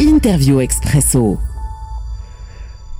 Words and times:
interview 0.00 0.60
اكسبريسو 0.60 1.36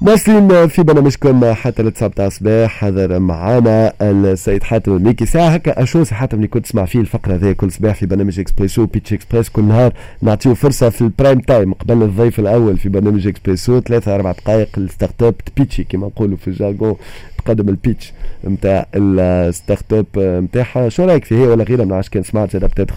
مواصلين 0.01 0.69
في 0.69 0.83
برنامجكم 0.83 1.53
حتى 1.53 1.83
للتسعة 1.83 2.09
بتاع 2.09 2.27
الصباح 2.27 2.71
حضر 2.71 3.19
معانا 3.19 3.93
السيد 4.03 4.63
حاتم 4.63 4.97
الميكي. 4.97 5.27
ساعة 5.27 5.49
هكا 5.49 5.83
اشو 5.83 6.05
سي 6.05 6.15
حاتم 6.15 6.37
اللي 6.37 6.49
كنت 6.49 6.65
تسمع 6.67 6.85
فيه 6.85 7.01
الفقرة 7.01 7.35
هذه 7.35 7.53
كل 7.53 7.73
صباح 7.73 7.95
في 7.95 8.07
برنامج 8.07 8.41
اكسبريسو 8.41 8.87
pitch 8.87 9.13
express 9.13 9.49
كل 9.49 9.65
نهار 9.65 9.93
نعطيه 10.23 10.53
فرصة 10.53 10.89
في 10.89 11.01
ال 11.01 11.07
prime 11.07 11.41
time 11.41 11.73
قبل 11.75 12.03
الضيف 12.03 12.41
الأول 12.41 12.79
في 12.79 12.89
برنامج 12.89 13.27
اكسبريسو 13.27 13.81
ثلاثة 13.81 14.15
أربع 14.15 14.33
دقائق 14.33 14.69
ال 14.79 15.23
start-up 15.23 15.35
pitchي 15.57 15.85
كما 15.85 16.07
نقولوا 16.07 16.37
في 16.37 16.49
ال 16.49 16.55
jargon 16.55 16.97
تقدم 17.41 17.69
ال 17.69 17.76
pitch 17.76 18.13
نتاع 18.45 18.87
ال 18.95 19.93
start-up 19.93 20.07
نتاعها 20.17 20.89
شو 20.89 21.05
رأيك 21.05 21.25
فيه 21.25 21.37
ولا 21.37 21.65
غيرها 21.65 21.85
ما 21.85 22.01
كان 22.01 22.23
سمعت 22.23 22.53
زاد 22.53 22.65
peut-être 22.65 22.95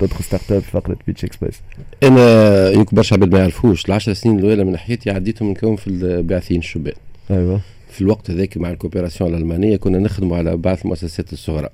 d'autres 0.00 0.22
start-up 0.22 0.62
في 0.62 0.70
فقرة 0.70 0.96
pitch 1.06 1.24
express؟ 1.24 1.60
أنا 2.02 2.70
يمكن 2.70 2.96
برشا 2.96 3.14
عباد 3.14 3.32
ما 3.32 3.38
يعرفوش. 3.38 3.86
العشر 3.86 4.12
سنين 4.12 4.38
الأولى 4.38 4.64
من 4.64 4.76
حياتي 4.76 5.10
عديتهم 5.10 5.50
نكون 5.50 5.76
في 5.76 5.86
الباعثين 5.86 6.58
الشبان. 6.58 6.94
أيوه. 7.30 7.60
في 7.90 8.00
الوقت 8.00 8.30
هذاك 8.30 8.56
مع 8.56 8.70
ال 8.70 8.75
coopération 8.75 9.34
الألمانية 9.34 9.76
كنا 9.76 9.98
نخدموا 9.98 10.36
على 10.36 10.56
بعض 10.56 10.78
المؤسسات 10.84 11.32
الصغرى. 11.32 11.68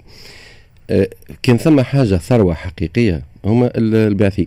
أه، 0.90 1.08
كان 1.42 1.56
ثم 1.56 1.80
حاجة 1.80 2.16
ثروة 2.16 2.54
حقيقية 2.54 3.22
هما 3.44 3.70
الباعثين 3.76 4.46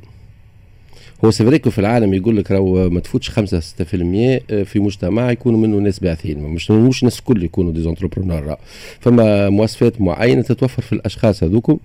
هو 1.26 1.32
c'est 1.32 1.47
vrai 1.47 1.60
que 1.60 1.70
في 1.70 1.80
العالم 1.80 2.14
يقول 2.14 2.38
لك 2.38 2.52
راهو 2.52 2.90
ما 2.90 3.00
تفوتش 3.00 3.30
5 3.30 3.60
6% 3.60 3.64
آه، 4.50 4.64
في 4.64 4.80
مجتمع 4.80 5.32
يكونوا 5.32 5.60
منه 5.60 5.78
ناس 5.78 6.00
باعثين 6.00 6.40
مش 6.40 6.72
مش 6.72 7.04
الناس 7.04 7.20
الكل 7.20 7.44
يكونوا 7.44 7.72
des 7.72 7.87
entrepreneurs 7.87 8.56
فما 9.00 9.50
مواصفات 9.50 10.02
معينة 10.02 10.42
تتوفر 10.42 10.82
في 10.82 10.94
الأشخاص 10.94 11.44
هذوكم. 11.44 11.78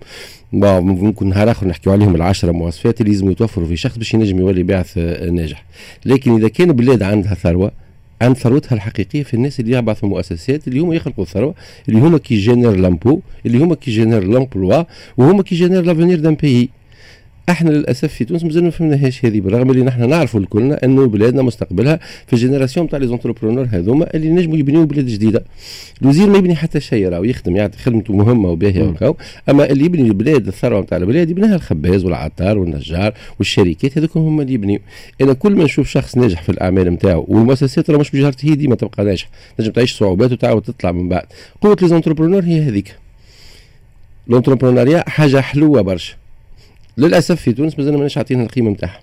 ممكن 0.53 1.29
نهار 1.29 1.51
آخر 1.51 1.67
نحكيو 1.67 1.93
عليهم 1.93 2.15
العشرة 2.15 2.53
مواصفات 2.53 3.01
اللي 3.01 3.13
لازم 3.13 3.31
يتوفروا 3.31 3.67
في 3.67 3.77
شخص 3.77 3.99
باش 3.99 4.15
ينجم 4.15 4.39
يولي 4.39 4.63
باعث 4.63 4.99
آه، 4.99 5.31
ناجح. 5.31 5.65
لكن 6.05 6.37
إذا 6.37 6.49
كان 6.49 6.73
بلاد 6.73 7.03
عندها 7.03 7.35
ثروة 7.35 7.71
عن 8.23 8.35
ثروتها 8.35 8.77
الحقيقية 8.77 9.23
في 9.23 9.35
الناس 9.35 9.61
اللي 9.61 9.77
يبعثوا 9.77 10.09
المؤسسات 10.09 10.69
اللي 10.69 10.81
هما 10.81 10.95
يخلقوا 10.95 11.25
الثروة 11.25 11.55
اللي 11.89 12.01
هما 12.01 12.19
qui 12.19 12.37
génèrent 12.37 12.77
l'emploi 12.77 13.21
اللي 13.47 13.59
هما 13.59 13.75
qui 13.75 13.91
génèrent 13.91 14.25
l'emploi 14.25 14.85
وهما 15.17 15.43
qui 15.43 15.55
génèrent 15.55 15.85
l'avenir 15.85 16.21
d'un 16.21 16.35
pays. 16.35 16.80
إحنا 17.49 17.71
للاسف 17.71 18.13
في 18.13 18.25
تونس 18.25 18.45
مازلنا 18.45 18.65
ما 18.65 18.71
فهمناهاش 18.71 19.25
هذه 19.25 19.41
بالرغم 19.41 19.71
اللي 19.71 19.83
نحن 19.83 20.09
نعرفوا 20.09 20.41
الكلنا 20.41 20.85
أنه 20.85 21.07
بلادنا 21.07 21.43
مستقبلها 21.43 22.01
في 22.27 22.33
ال 22.33 22.38
génération 22.38 22.89
تاع 22.89 22.99
les 22.99 23.07
entrepreneurs 23.07 23.69
هذوما 23.71 24.15
اللي 24.15 24.31
نجموا 24.31 24.57
يبنيوا 24.57 24.85
بلاد 24.85 25.07
جديدة. 25.07 25.45
الوزير 26.03 26.31
ما 26.31 26.39
يبني 26.39 26.55
حتى 26.55 26.81
شيء 26.81 27.09
راهو 27.09 27.25
يخدم 27.25 27.57
يعطي 27.57 27.79
خدمته 27.79 28.15
مهمة 28.15 28.49
وباهية 28.49 28.83
وكاو. 28.83 29.17
أما 29.49 29.71
اللي 29.71 29.85
يبني 29.85 30.09
البلاد 30.09 30.47
الثروة 30.47 30.81
نتاع 30.81 30.99
البلاد 30.99 31.31
يبنيها 31.31 31.55
الخباز 31.55 32.05
والعطار 32.05 32.59
والنجار 32.59 33.15
والشركات 33.39 33.99
هذوك 33.99 34.17
هم 34.17 34.41
اللي 34.41 34.53
يبنيوا 34.53 34.81
أنا 35.21 35.33
كل 35.33 35.57
ما 35.57 35.65
نشوف 35.65 35.89
شخص 35.89 36.17
ناجح 36.17 36.43
في 36.43 36.49
الأعمال 36.49 36.89
نتاعو 36.89 37.25
والمؤسسات 37.29 37.91
راه 37.91 37.99
مش 37.99 38.11
بجهرته 38.11 38.51
هي 38.51 38.55
ديما 38.55 38.75
تبقى 38.75 39.05
ناجح 39.05 39.29
نجم 39.61 39.73
تعيش 39.73 39.93
صعوبات 39.93 40.33
وتعاود 40.33 40.63
تطلع 40.63 40.93
من 40.93 41.09
بعد. 41.09 41.27
قوة 41.61 41.77
les 41.83 41.89
entrepreneurs 41.89 42.45
هي 42.45 42.63
هذيك. 42.63 42.97
l'entrepreneuriat 44.29 45.05
حاجة 45.09 45.41
حلوة 45.41 45.81
برشا. 45.81 46.20
للأسف 46.99 47.41
في 47.41 47.53
تونس 47.53 47.79
مازلنا 47.79 47.97
ماناش 47.97 48.19
عاطيين 48.19 48.43
القيمة 48.43 48.71
نتاعها 48.71 49.01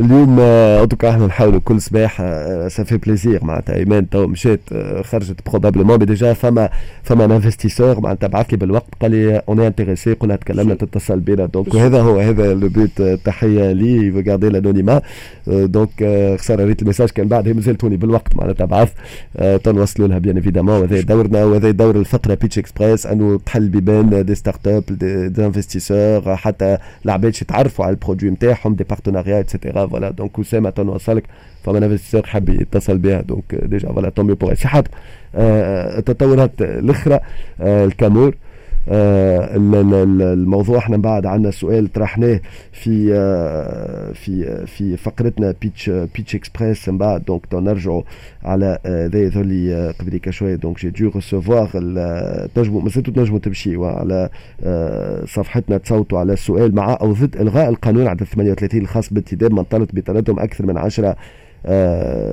اليوم 0.00 0.40
اوتوكا 0.40 1.10
إحنا 1.10 1.26
نحاولوا 1.26 1.60
كل 1.64 1.80
صباح 1.80 2.16
سافي 2.68 2.96
بليزير 2.96 3.44
معناتها 3.44 3.76
إيمان 3.76 4.10
تو 4.10 4.26
مشات 4.26 4.60
آه، 4.72 5.02
خرجت 5.02 5.36
بروبابلومون 5.50 5.98
ديجا 5.98 6.32
فما 6.32 6.70
فما 7.02 7.24
انفستيسور 7.24 8.00
معناتها 8.00 8.26
بعث 8.26 8.50
لي 8.50 8.56
بالوقت 8.56 8.88
قال 9.02 9.10
لي 9.10 9.42
اون 9.48 9.60
انتريسي 9.60 10.12
قلنا 10.12 10.36
تكلمنا 10.36 10.74
تتصل 10.74 11.20
بنا. 11.20 11.46
دونك 11.46 11.76
هذا 11.76 12.02
هو 12.02 12.18
هذا 12.20 12.54
لو 12.54 12.68
بوت 12.68 13.02
تحية 13.24 13.72
لي 13.72 14.22
غاردي 14.28 14.48
لانونيما 14.48 15.02
دونك 15.46 15.90
خساره 16.38 16.64
ريت 16.64 16.82
الميساج 16.82 17.08
كان 17.08 17.28
بعد 17.28 17.48
هي 17.48 17.54
مازال 17.54 17.76
توني 17.76 17.96
بالوقت 17.96 18.36
معناتها 18.36 18.64
بعث. 18.64 18.92
آه، 19.36 19.56
تنوصلوا 19.56 20.08
لها 20.08 20.18
بيان 20.18 20.36
ايفيدامون 20.36 20.80
وهذا 20.80 21.00
دورنا 21.00 21.44
وهذا 21.44 21.70
دور 21.70 21.96
الفقره 21.96 22.34
بيتش 22.34 22.58
اكسبريس 22.58 23.06
أنه 23.06 23.40
تحل 23.46 23.68
بيبان 23.68 24.24
دي 24.24 24.34
ستارت 24.34 24.68
اب 24.68 24.84
دي 25.32 25.46
انفستيسور 25.46 26.36
حتى 26.36 26.78
العباد 27.04 27.34
يتعرفوا 27.42 27.84
على 27.84 27.92
البرودوي 27.94 28.30
نتاعهم 28.30 28.74
دي 28.74 28.84
بارتناريا 28.84 29.40
اتسيتيرا 29.40 29.81
فوالا 29.86 30.10
دونك 30.10 30.38
وسام 30.38 30.68
تنوصلك 30.68 31.24
فما 31.64 31.78
انفستيسور 31.78 32.26
حاب 32.26 32.48
يتصل 32.48 32.98
بها 32.98 33.20
دونك 33.20 33.54
ديجا 33.54 33.88
فوالا 33.88 34.08
تومي 34.08 34.34
بور 34.34 34.54
سي 34.54 34.68
حاضر 34.68 34.88
التطورات 35.98 36.50
الاخرى 36.60 37.20
الكامور 37.60 38.34
الموضوع 38.88 40.78
إحنا 40.78 40.96
بعد 40.96 41.26
عندنا 41.26 41.50
سؤال 41.50 41.92
طرحناه 41.92 42.40
في 42.72 43.14
آه 43.14 44.12
في 44.12 44.66
في 44.66 44.96
فقرتنا 44.96 45.54
بيتش 45.62 45.90
بيتش 45.90 46.34
اكسبريس 46.34 46.88
من 46.88 46.98
بعد 46.98 47.24
دونك 47.24 47.54
نرجعوا 47.54 48.02
على 48.44 48.78
ذي 48.86 49.26
ذولي 49.26 49.94
قبليك 50.00 50.30
شوية. 50.30 50.54
دونك 50.54 50.78
جي 50.86 50.90
دو 50.90 51.10
ريسيفوار 51.14 51.66
تنجموا 52.54 52.82
مازلتوا 52.82 53.14
تنجموا 53.14 53.38
تمشيوا 53.38 53.88
على 53.88 54.28
آه 54.64 55.24
صفحتنا 55.24 55.78
تصوتوا 55.78 56.18
على 56.18 56.32
السؤال 56.32 56.74
مع 56.74 56.98
أو 57.00 57.12
ضد 57.12 57.36
إلغاء 57.36 57.68
القانون 57.68 58.06
عدد 58.06 58.24
38 58.24 58.80
الخاص 58.80 59.12
بانتداب 59.12 59.52
من 59.52 59.62
طالت 59.62 59.94
بتردم 59.94 60.38
أكثر 60.38 60.66
من 60.66 60.76
10 60.78 61.08
آه 61.08 61.16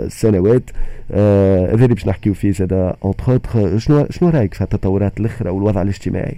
سنوات 0.09 0.63
آه 1.11 1.67
هذا 1.67 1.83
اللي 1.85 1.95
باش 1.95 2.07
نحكيو 2.07 2.33
فيه 2.33 2.51
زاد 2.51 2.73
اونتر 2.73 3.31
اوتر 3.33 3.77
شنو 3.79 4.07
شنو 4.09 4.29
رأيك 4.29 4.53
في 4.53 4.61
التطورات 4.61 5.19
الأخرى 5.19 5.49
والوضع 5.49 5.81
الاجتماعي؟ 5.81 6.37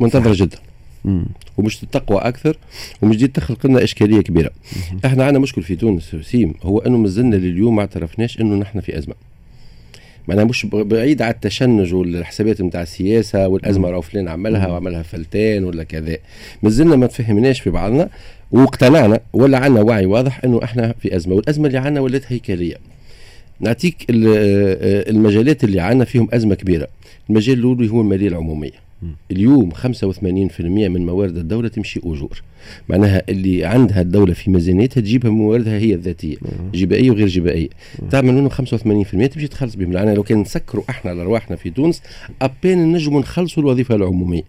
منتظرة 0.00 0.34
جدا 0.36 0.56
مم. 1.04 1.26
ومش 1.58 1.76
تقوى 1.76 2.18
أكثر 2.18 2.56
ومش 3.02 3.16
دي 3.16 3.26
تخلق 3.28 3.66
لنا 3.66 3.84
إشكالية 3.84 4.20
كبيرة 4.20 4.50
مم. 4.92 4.98
إحنا 5.04 5.24
عندنا 5.24 5.38
مشكل 5.38 5.62
في 5.62 5.76
تونس 5.76 6.16
سيم 6.22 6.54
هو 6.62 6.78
أنه 6.78 6.96
مازلنا 6.98 7.36
لليوم 7.36 7.76
ما 7.76 7.80
اعترفناش 7.80 8.40
أنه 8.40 8.54
نحن 8.56 8.80
في 8.80 8.98
أزمة 8.98 9.14
معناها 10.28 10.44
مش 10.44 10.66
بعيد 10.66 11.22
على 11.22 11.34
التشنج 11.34 11.94
والحسابات 11.94 12.60
نتاع 12.60 12.82
السياسة 12.82 13.48
والأزمة 13.48 13.90
راهو 13.90 14.00
فلان 14.00 14.28
عملها 14.28 14.66
وعملها 14.66 15.02
فلتان 15.02 15.64
ولا 15.64 15.84
كذا. 15.84 16.16
مازلنا 16.62 16.96
ما 16.96 17.06
تفهمناش 17.06 17.60
في 17.60 17.70
بعضنا 17.70 18.08
واقتنعنا 18.52 19.20
ولا 19.32 19.58
عندنا 19.58 19.82
وعي 19.82 20.06
واضح 20.06 20.44
إنه 20.44 20.60
إحنا 20.64 20.94
في 21.00 21.16
أزمة 21.16 21.34
والأزمة 21.34 21.66
اللي 21.66 21.78
عندنا 21.78 22.00
ولات 22.00 22.32
هيكلية. 22.32 22.76
نعطيك 23.60 24.06
المجالات 24.10 25.64
اللي 25.64 25.80
عندنا 25.80 26.04
فيهم 26.04 26.28
أزمة 26.32 26.54
كبيرة. 26.54 26.88
المجال 27.30 27.58
الأول 27.58 27.88
هو 27.88 28.00
المالية 28.00 28.28
العمومية. 28.28 28.91
اليوم 29.30 29.70
85% 29.70 30.60
من 30.60 31.06
موارد 31.06 31.36
الدولة 31.36 31.68
تمشي 31.68 32.00
أجور. 32.04 32.42
معناها 32.88 33.22
اللي 33.28 33.64
عندها 33.64 34.00
الدولة 34.00 34.34
في 34.34 34.50
ميزانيتها 34.50 35.00
تجيبها 35.00 35.30
من 35.30 35.36
مواردها 35.36 35.78
هي 35.78 35.94
الذاتية 35.94 36.36
جبائية 36.74 37.10
وغير 37.10 37.26
جبائية. 37.26 37.68
تعمل 38.10 38.32
منهم 38.32 38.48
85% 38.48 39.26
تمشي 39.26 39.48
تخلص 39.48 39.74
بهم. 39.74 39.92
يعني 39.92 40.14
لو 40.14 40.22
كان 40.22 40.38
نسكروا 40.38 40.84
إحنا 40.90 41.10
على 41.10 41.22
ارواحنا 41.22 41.56
في 41.56 41.70
تونس 41.70 42.02
أبين 42.42 42.92
نجموا 42.92 43.20
نخلصوا 43.20 43.62
الوظيفة 43.62 43.94
العمومية. 43.94 44.42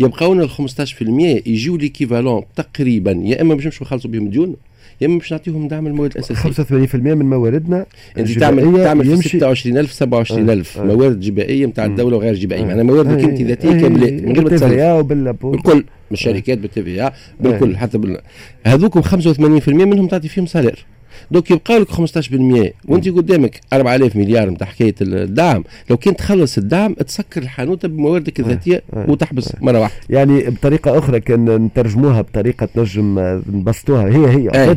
يبقاونا 0.00 0.42
ال 0.44 0.50
15% 0.50 1.42
يجيو 1.46 1.76
ليكيفالون 1.76 2.42
تقريبا 2.56 3.12
يا 3.12 3.42
إما 3.42 3.54
باش 3.54 3.64
نمشوا 3.64 3.86
نخلصوا 3.86 4.10
بهم 4.10 4.28
ديون 4.30 4.56
يا 5.02 5.06
إما 5.06 5.18
باش 5.18 5.32
نعطيهم 5.32 5.68
دعم 5.68 5.86
المواد 5.86 6.10
الأساسية. 6.10 6.64
85% 6.64 6.94
من 6.94 7.30
مواردنا 7.30 7.86
أنت 8.18 8.38
تعمل 8.38 8.84
تعمل 8.84 9.16
في 9.16 9.28
26000 9.28 9.92
27000 9.92 10.78
آه. 10.78 10.84
موارد 10.84 11.20
جبائية 11.20 11.66
نتاع 11.66 11.84
الدولة 11.84 12.16
وغير 12.16 12.34
جبائية. 12.34 12.64
معناها 12.64 12.82
موارد 12.82 13.06
انت 13.06 13.42
ذاتية 13.42 13.80
كاملة 13.80 14.10
من 14.10 14.32
غير 14.36 14.94
ما 14.94 15.30
بالكل 15.32 15.76
من 15.76 15.84
الشركات 16.12 16.58
بالتي 16.58 16.82
في 16.82 17.10
بالكل 17.40 17.76
حتى 17.76 17.98
بال... 17.98 18.18
هذوكم 18.66 19.02
85% 19.02 19.68
منهم 19.68 20.06
تعطي 20.06 20.28
فيهم 20.28 20.46
سالير. 20.46 20.86
دوك 21.30 21.50
يبقى 21.50 21.78
لك 21.78 21.88
15% 21.90 22.72
وانت 22.88 23.08
قدامك 23.08 23.60
4000 23.72 24.16
مليار 24.16 24.50
نتاع 24.50 24.66
حكاية 24.66 24.94
الدعم 25.00 25.64
لو 25.90 25.96
كنت 25.96 26.18
تخلص 26.18 26.58
الدعم 26.58 26.94
تسكر 26.94 27.42
الحانوتة 27.42 27.88
بمواردك 27.88 28.40
الذاتية 28.40 28.82
وتحبس 29.08 29.52
مرة 29.60 29.80
واحدة. 29.80 29.96
يعني 30.10 30.50
بطريقة 30.50 30.98
أخرى 30.98 31.20
كان 31.20 31.56
نترجموها 31.56 32.20
بطريقة 32.20 32.66
تنجم 32.66 33.40
نبسطوها. 33.52 34.04
هي 34.08 34.36
هي 34.36 34.76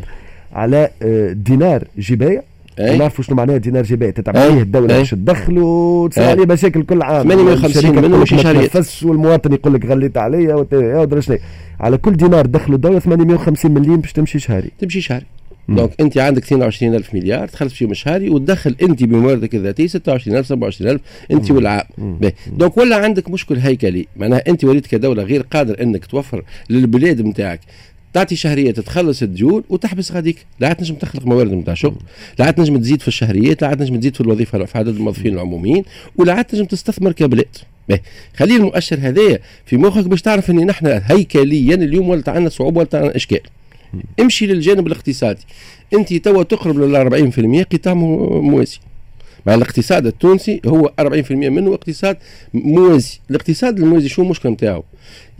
على 0.54 0.90
آه، 1.02 1.32
دينار 1.32 1.84
جبايه 1.98 2.44
أي. 2.80 2.98
نعرفوا 2.98 3.24
شنو 3.24 3.36
معناها 3.36 3.58
دينار 3.58 3.84
جبايه 3.84 4.10
تتعب 4.12 4.38
عليه 4.38 4.62
الدولة 4.62 4.88
باش 4.88 5.12
تدخل 5.12 5.60
وتصير 5.60 6.24
عليه 6.24 6.46
مشاكل 6.46 6.84
كل 6.84 7.02
عام. 7.02 7.24
58 7.30 7.96
منه 7.96 8.18
مش 8.18 8.30
تنفس 8.30 9.04
والمواطن 9.04 9.54
يقول 9.54 9.74
لك 9.74 9.86
غليت 9.86 10.18
عليا 10.18 10.56
ودرا 10.56 11.38
على 11.80 11.98
كل 11.98 12.14
دينار 12.14 12.46
دخلوا 12.46 12.76
الدولة 12.76 13.00
850 13.00 13.72
مليون 13.72 13.98
باش 13.98 14.14
تمشي 14.14 14.40
شهري. 14.40 14.72
تمشي 14.80 15.02
شهري. 15.02 15.26
donc 15.70 15.92
انت 16.00 16.18
عندك 16.18 16.44
22000 16.44 17.16
مليار 17.16 17.48
تخلص 17.48 17.74
فيهم 17.74 17.94
شهري 17.94 18.30
وتدخل 18.30 18.76
انت 18.82 19.04
بمواردك 19.04 19.56
الذاتيه 19.56 19.88
26000 19.88 20.48
27000 20.48 21.02
انت 21.32 21.52
والعام. 21.52 21.84
donc 22.48 22.78
ولا 22.78 22.96
عندك 22.96 23.30
مشكل 23.30 23.58
هيكلي. 23.58 24.08
معناها 24.18 24.44
انت 24.48 24.64
وليت 24.64 24.88
كدولة 24.88 25.24
غير 25.24 25.42
قادر 25.42 25.82
انك 25.82 26.06
توفر 26.06 26.44
للبلاد 26.70 27.22
نتاعك 27.22 27.60
تعطي 28.14 28.36
شهرية 28.36 28.72
تتخلص 28.72 29.22
الديون 29.22 29.64
وتحبس 29.70 30.12
غاديك. 30.12 30.46
لا 30.60 30.68
عاد 30.68 30.76
تنجم 30.76 30.96
تخلق 30.96 31.26
موارد 31.26 31.52
نتاع 31.52 31.74
شغل. 31.74 31.98
لا 32.40 32.46
عاد 32.46 32.54
تنجم 32.54 32.78
تزيد 32.78 33.02
في 33.02 33.08
الشهريات 33.08 33.62
لا 33.62 33.68
عاد 33.68 33.78
تنجم 33.78 34.00
تزيد 34.00 34.16
في 34.16 34.22
الوظيفة 34.22 34.66
في 34.66 34.78
عدد 34.78 34.96
الموظفين 34.96 35.34
العموميين 35.34 35.84
ولا 36.16 36.34
عاد 36.34 36.46
تنجم 36.46 36.66
تستثمر 36.66 37.12
كبلاد. 37.12 37.58
خلي 38.36 38.56
المؤشر 38.56 38.98
هذايا 39.02 39.40
في 39.66 39.78
مخك 39.78 40.06
باش 40.08 40.22
تعرف 40.22 40.50
ان 40.50 40.66
نحن 40.66 41.02
هيكليا 41.06 41.76
اليوم 41.76 42.10
ولت 42.10 42.30
عندنا 42.30 42.50
صعوبة 42.50 42.80
ولت 42.80 42.96
عندنا 42.96 43.16
إشكال. 43.16 43.40
امشي 44.20 44.48
للجانب 44.48 44.88
الاقتصادي. 44.88 45.42
انت 45.94 46.14
توا 46.14 46.44
تقرب 46.44 46.80
لل 46.80 46.96
40% 47.64 47.64
قطاع 47.74 47.94
موازي. 47.94 48.80
مع 49.46 49.54
الاقتصاد 49.54 50.06
التونسي 50.06 50.62
هو 50.66 50.92
40% 51.02 51.32
منه 51.32 51.74
اقتصاد 51.74 52.18
موازي. 52.54 53.20
الاقتصاد 53.30 53.80
الموازي 53.80 54.10
شو 54.10 54.22
المشكلة 54.22 54.52
نتاعو؟ 54.52 54.84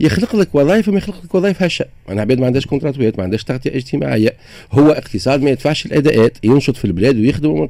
يخلق 0.00 0.36
لك 0.36 0.54
وظائف 0.54 0.88
وما 0.88 0.98
يخلق 0.98 1.24
لك 1.24 1.34
وظائف 1.34 1.62
هشه 1.62 1.84
أنا 2.08 2.20
عباد 2.20 2.40
ما 2.40 2.46
عندهاش 2.46 2.66
contratوات 2.66 3.18
ما 3.18 3.24
عندهاش 3.24 3.44
تغطية 3.44 3.76
اجتماعية. 3.76 4.32
هو 4.72 4.90
اقتصاد 4.90 5.42
ما 5.42 5.50
يدفعش 5.50 5.86
الأداءات 5.86 6.36
ينشط 6.44 6.76
في 6.76 6.84
البلاد 6.84 7.16
ويخدم 7.16 7.68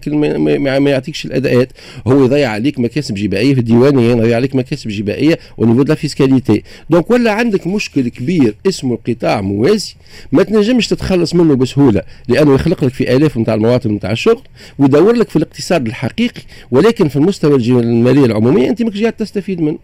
ما, 0.62 0.78
ما 0.78 0.90
يعطيكش 0.90 1.26
الأداءات. 1.26 1.72
هو 2.06 2.24
يضيع 2.24 2.50
عليك 2.50 2.78
مكاسب 2.78 3.14
جبائية 3.14 3.54
في 3.54 3.60
الديوانية 3.60 4.10
يضيع 4.10 4.36
عليك 4.36 4.54
مكاسب 4.54 4.90
جبائية 4.90 5.38
و 5.58 5.62
niveau 5.62 5.82
la 5.82 5.94
fiscalité 5.94 6.62
donc 6.90 7.10
ولا 7.10 7.32
عندك 7.32 7.66
مشكل 7.66 8.08
كبير 8.08 8.54
اسمه 8.66 8.98
قطاع 9.08 9.40
موازي 9.40 9.94
ما 10.32 10.42
تنجمش 10.42 10.88
تتخلص 10.88 11.34
منه 11.34 11.56
بسهولة 11.56 12.02
لأنه 12.28 12.54
يخلق 12.54 12.84
لك 12.84 12.92
في 12.92 13.16
آلاف 13.16 13.38
نتاع 13.38 13.54
المواطن 13.54 13.90
نتاع 13.92 14.10
الشغل 14.10 14.42
ويدور 14.78 15.12
لك 15.12 15.28
في 15.28 15.36
الاقتصاد 15.36 15.86
الحقيقي 15.86 16.42
ولكن 16.70 17.08
في 17.08 17.16
المستوى 17.16 17.56
المالية 17.56 18.24
العمومية 18.24 18.68
أنت 18.68 18.82
ماكش 18.82 19.00
تستفيد 19.18 19.60
منه. 19.60 19.78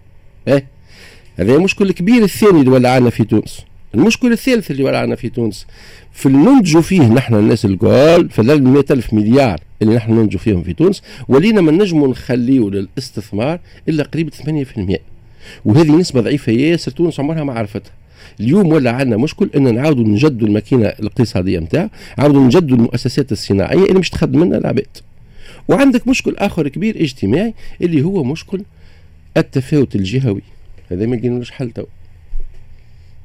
إيه؟ 0.48 0.71
هذا 1.36 1.58
مشكل 1.58 1.92
كبير 1.92 2.22
الثاني 2.22 2.60
اللي 2.60 2.70
ولا 2.70 2.90
عنا 2.90 3.10
في 3.10 3.24
تونس. 3.24 3.64
المشكل 3.94 4.32
الثالث 4.32 4.70
اللي 4.70 4.84
ولا 4.84 4.98
عنا 4.98 5.16
في 5.16 5.28
تونس 5.28 5.66
في 6.12 6.26
اللي 6.26 6.38
ننتجوا 6.38 6.82
فيه 6.82 7.02
نحن 7.02 7.34
الناس 7.34 7.64
الكل 7.64 8.28
في 8.30 8.38
ال 8.38 8.92
ألف 8.92 9.14
مليار 9.14 9.60
اللي 9.82 9.94
نحن 9.94 10.12
ننتجوا 10.12 10.40
فيهم 10.40 10.62
في 10.62 10.72
تونس 10.72 11.02
ولينا 11.28 11.60
ما 11.60 11.72
نجموا 11.72 12.08
نخليه 12.08 12.70
للاستثمار 12.70 13.60
إلا 13.88 14.04
قريب 14.04 14.30
8% 14.30 14.98
وهذه 15.64 15.96
نسبة 15.96 16.20
ضعيفة 16.20 16.52
ياسر 16.52 16.90
تونس 16.90 17.20
عمرها 17.20 17.44
ما 17.44 17.52
عرفتها 17.52 17.92
اليوم 18.40 18.72
ولا 18.72 18.90
عندنا 18.90 19.16
مشكل 19.16 19.50
إن 19.56 19.74
نعاودوا 19.74 20.04
نجدوا 20.04 20.48
الماكينة 20.48 20.86
الاقتصادية 20.86 21.58
نتاع 21.58 21.90
نعاودوا 22.18 22.42
نجدوا 22.42 22.76
المؤسسات 22.76 23.32
الصناعية 23.32 23.84
اللي 23.84 23.98
مش 23.98 24.10
تخدم 24.10 24.44
لنا 24.44 24.58
العباد. 24.58 24.96
وعندك 25.68 26.08
مشكل 26.08 26.36
آخر 26.36 26.68
كبير 26.68 27.00
اجتماعي 27.00 27.54
اللي 27.82 28.02
هو 28.02 28.24
مشكل 28.24 28.62
التفاوت 29.36 29.94
الجهوي. 29.94 30.42
هذا 30.92 31.06
ما 31.06 31.16
لقيناش 31.16 31.50
حل 31.50 31.70
تو 31.70 31.84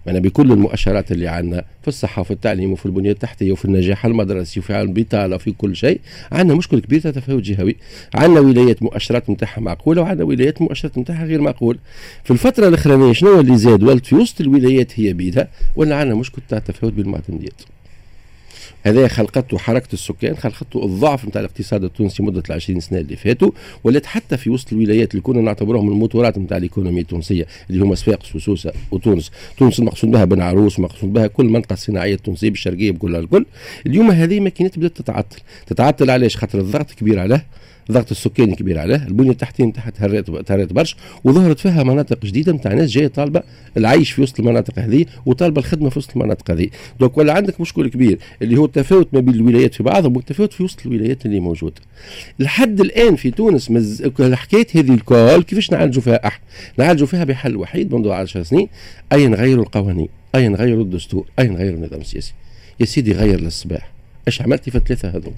أنا 0.08 0.19
بكل 0.19 0.52
المؤشرات 0.52 1.12
اللي 1.12 1.28
عندنا 1.28 1.64
في 1.81 1.88
الصحة 1.88 2.19
وفي 2.19 2.31
التعليم 2.31 2.72
وفي 2.72 2.86
البنية 2.86 3.12
التحتية 3.12 3.52
وفي 3.52 3.66
النجاح 3.66 4.06
المدرسي 4.06 4.60
وفي 4.60 4.81
البطالة 4.81 5.36
وفي 5.36 5.52
كل 5.52 5.75
شيء 5.75 6.02
عندنا 6.31 6.58
مشكل 6.58 6.80
كبير 6.80 7.00
تفاوت 7.02 7.44
جهوي. 7.44 7.75
عندنا 8.16 8.40
ولايات 8.40 8.84
مؤشرات 8.84 9.30
نتاعها 9.30 9.62
معقولة 9.62 10.02
وعندنا 10.02 10.25
ولايات 10.25 10.62
مؤشرات 10.62 10.98
نتاعها 10.98 11.25
غير 11.25 11.42
معقول. 11.42 11.80
في 12.24 12.31
الفترة 12.31 12.68
الأخرانية 12.68 13.14
شنو 13.14 13.40
اللي 13.40 13.58
زاد؟ 13.58 13.84
ولد 13.84 14.06
في 14.06 14.16
وسط 14.16 14.42
الولايات 14.42 15.00
هي 15.00 15.13
بيدها 15.13 15.48
ولا 15.75 15.96
عندنا 15.96 16.16
مشكل 16.16 16.42
تاع 16.50 16.60
تفاوت 16.60 16.94
بالمعتمديات؟ 16.94 17.62
هذا 18.84 19.08
خلقته 19.08 19.58
حركة 19.58 19.94
السكان 19.94 20.36
خلقته 20.36 20.86
الضعف 20.86 21.25
نتاع 21.25 21.42
الاقتصاد 21.42 21.84
التونسي 21.84 22.24
مدة 22.24 22.44
ال 22.50 22.54
20 22.54 22.80
سنة 22.80 23.00
اللي 23.00 23.16
فاتوا 23.16 23.52
ولات 23.84 24.06
حتى 24.06 24.38
في 24.38 24.50
وسط 24.50 24.74
الولايات 24.74 25.12
اللي 25.12 25.22
كنا 25.22 25.42
نعتبرهم 25.42 25.90
الموتورات 25.90 26.38
نتاع 26.38 26.58
الإيكونومية 26.58 27.02
التونسية 27.02 27.48
اللي 27.69 27.84
هما 27.84 27.96
صفاقس 27.96 28.36
وسوسه 28.36 28.72
وتونس. 28.92 29.31
تونس 29.58 29.80
المقصود 29.80 30.12
بها 30.12 30.25
بن 30.25 30.42
عروس 30.42 30.78
المقصود 30.78 31.14
بها 31.14 31.28
كل 31.28 31.46
المنطقة 31.46 31.74
الصناعيه 31.74 32.14
التونسية 32.14 32.50
بالشرقية 32.50 32.92
بكلها 32.92 33.19
الكل. 33.19 33.46
اليوم 33.86 34.12
هذه 34.12 34.40
ماكينات 34.40 34.80
بدأت 34.80 34.98
تتعطل. 34.98 35.38
تتعطل 35.68 36.10
علاش؟ 36.10 36.38
خاطر 36.38 36.60
الضغط 36.60 36.92
كبير 36.92 37.20
عليه 37.20 37.46
الضغط 37.89 38.12
السكاني 38.12 38.56
كبير 38.56 38.80
عليه 38.80 39.07
البنية 39.07 39.31
التحتية 39.31 39.63
نتاعها 39.63 39.89
تهرت 39.89 40.48
تهرت 40.48 40.74
برشا 40.74 40.95
وظهرت 41.24 41.60
فيها 41.60 41.84
مناطق 41.84 42.25
جديدة 42.25 42.54
نتاع 42.54 42.74
ناس 42.74 42.92
جاية 42.92 43.07
طالبة 43.07 43.44
العيش 43.78 44.12
في 44.12 44.22
وسط 44.22 44.39
المناطق 44.39 44.80
هذه 44.80 45.06
وطالبة 45.25 45.60
الخدمة 45.60 45.89
في 45.89 46.00
وسط 46.00 46.12
المناطق 46.18 46.51
هذه. 46.51 46.68
دوك 47.00 47.18
ولا 47.18 47.34
عندك 47.34 47.62
مشكل 47.62 47.89
كبير 47.89 48.19
اللي 48.42 48.57
هو 48.57 48.66
التفاوت 48.66 49.13
ما 49.13 49.19
بين 49.19 49.34
الولايات 49.34 49.74
في 49.74 49.84
بعضهم 49.84 50.16
والتفاوت 50.16 50.54
في 50.54 50.63
وسط 50.63 50.86
الولايات 50.86 51.25
اللي 51.25 51.39
موجوده 51.39 51.81
لحد 52.39 52.81
الآن 52.81 53.16
في 53.16 53.31
تونس 53.31 53.72
مز... 53.72 54.04
حكاية 54.34 54.68
هذه 54.75 54.94
الكل 54.94 55.44
كيفاش 55.44 55.72
نعالجوا 55.72 56.01
فيها؟ 56.01 56.28
إحنا 56.28 56.44
نعالجوا 56.78 57.07
فيها 57.07 57.24
بحل 57.24 57.56
وحيد 57.56 57.94
منذ 57.94 58.10
10 58.10 58.44
سنين. 58.44 58.68
أي 59.13 59.28
نغيروا 59.28 59.63
القوانين؟ 59.63 60.07
أي 60.36 60.48
نغيروا 60.48 60.84
الدستور؟ 60.84 61.25
أي 61.39 61.48
نغيروا 61.48 61.78
النظام 61.78 62.01
السياسي؟ 62.01 62.34
يا 62.80 62.86
سيدي 62.86 63.12
غير 63.12 63.42
للصباح 63.42 63.92
إيش 64.28 64.42
عملتي 64.42 64.72
في 64.72 64.78
الثلاثة 64.78 65.10
هذول 65.10 65.34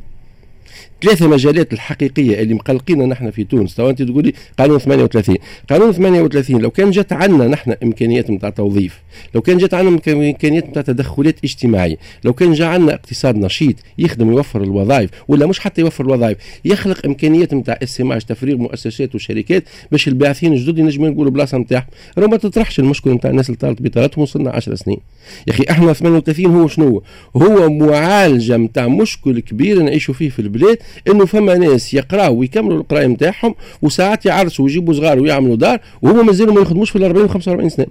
ثلاثة 1.02 1.28
مجالات 1.28 1.74
الحقيقية 1.74 2.42
اللي 2.42 2.54
مقلقينا 2.54 3.06
نحن 3.06 3.32
في 3.32 3.44
تونس. 3.44 3.76
تو 3.76 3.90
أنت 3.90 4.02
تقولي 4.02 4.34
قانون 4.60 4.80
38 4.80 5.38
قانون 5.70 5.92
38 5.92 6.62
لو 6.62 6.72
كان 6.72 6.92
جات 6.92 7.14
عندنا 7.14 7.48
نحن 7.48 7.76
إمكانيات 7.84 8.30
نتاع 8.30 8.50
توظيف 8.50 9.00
لو 9.36 9.42
كان 9.42 9.58
جات 9.58 9.74
عندنا 9.74 10.00
إمكانيات 10.08 10.70
نتاع 10.70 10.82
تدخلات 10.82 11.36
اجتماعيه 11.44 11.98
لو 12.24 12.34
كان 12.34 12.54
جا 12.54 12.66
عندنا 12.66 12.94
اقتصاد 12.94 13.36
نشيط 13.36 13.76
يخدم 13.98 14.32
يوفر 14.32 14.64
الوظائف 14.64 15.10
ولا 15.28 15.46
مش 15.46 15.60
حتى 15.60 15.82
يوفر 15.82 16.06
الوظائف 16.06 16.38
يخلق 16.66 17.06
إمكانيات 17.06 17.54
نتاع 17.54 17.80
اسماج 17.84 18.22
تفريغ 18.22 18.58
مؤسسات 18.58 19.16
وشركات 19.16 19.64
باش 19.92 20.08
الباعثين 20.08 20.54
الجدد 20.54 20.80
ينجموا 20.80 21.08
يقولوا 21.10 21.32
بلاصة 21.32 21.58
نتاعهم 21.58 21.86
راه 22.18 22.28
ما 22.28 22.38
تطرحش 22.38 22.80
المشكل 22.80 23.12
نتاع 23.12 23.30
الناس 23.30 23.50
اللي 23.50 23.58
طالت 23.58 23.82
بطالتهم 23.82 24.22
وصلنا 24.24 24.52
10 24.52 24.76
سنين. 24.76 25.00
يا 25.48 25.54
أخي 25.54 25.64
إحنا 25.70 25.94
38 25.94 26.46
هو 26.46 26.68
شنو؟ 26.68 27.04
هو 27.36 27.70
معالجة 27.70 28.58
نتاع 28.58 28.88
مشكل 28.88 29.40
كبير 29.40 29.82
نعيشوا 29.82 30.14
فيه 30.14 30.30
في 30.30 30.40
البلاد 30.40 30.78
إنه 31.08 31.26
فما 31.26 31.56
ناس 31.58 31.94
يقراوا 31.94 32.38
ويكملوا 32.40 32.78
القرايه 32.78 33.08
نتاعهم 33.08 33.56
وساعات 33.82 34.26
يعرسوا 34.26 34.66
ويجيبوا 34.66 34.94
صغار 34.94 35.20
ويعملوا 35.20 35.56
دار 35.56 35.80
وهما 36.02 36.24
مازالوا 36.24 36.54
ما 36.54 36.62
يخدموش 36.62 36.90
في 36.90 36.96
ال 36.96 37.04
40 37.04 37.26
و 37.26 37.28
45 37.28 37.70
سنه 37.70 37.86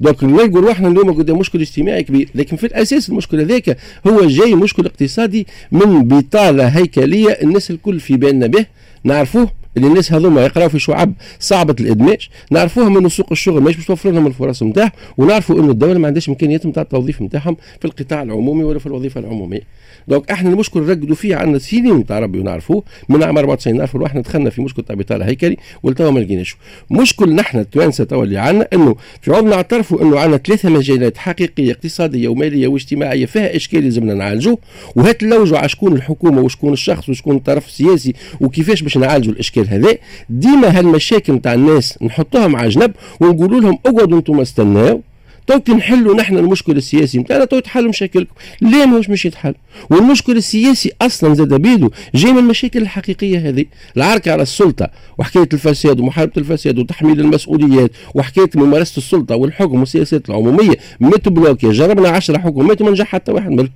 دونك 0.00 0.24
نلقوا 0.24 0.60
روحنا 0.60 0.88
اليوم 0.88 1.12
قدام 1.12 1.38
مشكل 1.38 1.60
اجتماعي 1.60 2.02
كبير 2.02 2.28
لكن 2.34 2.56
في 2.56 2.66
الأساس 2.66 3.08
المشكل 3.08 3.40
هذاك 3.40 3.76
هو 4.06 4.26
جاي 4.26 4.54
مشكل 4.54 4.86
اقتصادي 4.86 5.46
من 5.72 6.08
بطالة 6.08 6.66
هيكلية 6.66 7.30
الناس 7.30 7.70
الكل 7.70 8.00
في 8.00 8.16
بالنا 8.16 8.46
به 8.46 8.66
نعرفوه 9.04 9.48
اللي 9.76 9.86
الناس 9.88 10.12
هذوما 10.12 10.44
يقراوا 10.44 10.68
في 10.68 10.78
شعب 10.78 11.12
صعبة 11.40 11.76
الإدماج 11.80 12.28
نعرفوها 12.50 12.88
من 12.88 13.08
سوق 13.08 13.26
الشغل 13.32 13.62
ماهيش 13.62 13.76
باش 13.76 13.86
توفر 13.86 14.10
لهم 14.10 14.26
الفرص 14.26 14.62
نتاعهم 14.62 14.90
ونعرفوا 15.16 15.60
إنه 15.60 15.70
الدولة 15.70 15.98
ما 15.98 16.06
عندهاش 16.06 16.28
امكانيات 16.28 16.66
نتاع 16.66 16.82
التوظيف 16.82 17.22
نتاعهم 17.22 17.56
في 17.80 17.84
القطاع 17.84 18.22
العمومي 18.22 18.64
ولا 18.64 18.78
في 18.78 18.86
الوظيفة 18.86 19.20
العمومية. 19.20 19.60
دونك 20.08 20.30
إحنا 20.30 20.50
المشكل 20.50 20.80
نرقدوا 20.80 21.14
فيه 21.16 21.36
عندنا 21.36 21.58
سنين 21.58 21.94
نتاع 21.94 22.18
ربي 22.18 22.38
ونعرفوه 22.38 22.82
من 23.08 23.22
عام 23.22 23.38
94 23.38 23.76
نعرفوا 23.76 24.00
روحنا 24.00 24.20
دخلنا 24.20 24.50
في 24.50 24.62
مشكل 24.62 24.82
تاع 24.82 24.96
بطالة 24.96 25.24
هيكلي 25.26 25.56
ولتوا 25.82 26.10
ما 26.10 26.20
لقيناش. 26.20 26.56
مشكل 26.90 27.34
نحن 27.34 27.58
التوانسة 27.58 28.04
توا 28.04 28.24
اللي 28.24 28.38
عندنا 28.38 28.68
إنه 28.72 28.96
في 29.22 29.30
عود 29.32 29.44
نعترفوا 29.44 30.02
إنه 30.02 30.18
عندنا 30.18 30.36
ثلاثة 30.36 30.68
مجالات 30.70 31.16
حقيقية 31.16 31.72
اقتصادية 31.72 32.28
ومالية 32.28 32.68
واجتماعية 32.68 33.26
فيها 33.26 33.56
إشكال 33.56 33.84
لازمنا 33.84 34.14
نعالجوه 34.14 34.58
وهات 34.96 35.22
نلوجوا 35.22 35.58
على 35.58 35.68
شكون 35.68 35.92
الحكومة 35.92 36.40
وشكون 36.40 36.72
الشخص 36.72 37.08
وشكون 37.08 37.36
الطرف 37.36 37.66
السياسي 37.66 38.14
وكيفاش 38.40 38.82
باش 38.82 38.98
نعالجوا 38.98 39.32
الاشكال 39.32 39.63
هذا 39.68 39.96
ديما 40.30 40.78
هالمشاكل 40.78 41.32
نتاع 41.32 41.54
الناس 41.54 41.98
نحطوها 42.02 42.46
مع 42.46 42.66
جنب 42.66 42.92
ونقولوا 43.20 43.60
لهم 43.60 43.78
اقعدوا 43.86 44.18
أنتم 44.18 44.40
استناو 44.40 45.00
تو 45.46 45.74
نحلوا 45.74 46.14
نحن 46.16 46.38
المشكل 46.38 46.76
السياسي 46.76 47.18
نتاعنا 47.18 47.44
تو 47.44 47.58
تحلوا 47.58 47.88
مشاكلكم. 47.88 48.34
ليه 48.62 48.86
ماهوش 48.86 49.10
مش 49.10 49.26
يتحل؟ 49.26 49.54
والمشكل 49.90 50.36
السياسي 50.36 50.92
أصلا 51.02 51.34
زاد 51.34 51.54
بيدو 51.54 51.90
جاي 52.14 52.32
من 52.32 52.38
المشاكل 52.38 52.82
الحقيقية 52.82 53.48
هذه. 53.48 53.64
العركة 53.96 54.32
على 54.32 54.42
السلطة 54.42 54.90
وحكاية 55.18 55.48
الفساد 55.52 56.00
ومحاربة 56.00 56.32
الفساد 56.36 56.78
وتحميل 56.78 57.20
المسؤوليات 57.20 57.90
وحكاية 58.14 58.50
ممارسة 58.54 58.98
السلطة 58.98 59.36
والحكم 59.36 59.80
والسياسات 59.80 60.28
العمومية 60.28 60.74
ميت 61.00 61.28
جربنا 61.64 62.08
10 62.08 62.38
حكومات 62.38 62.80
وما 62.80 62.90
نجح 62.90 63.06
حتى 63.06 63.32
واحد 63.32 63.50
منهم 63.50 63.70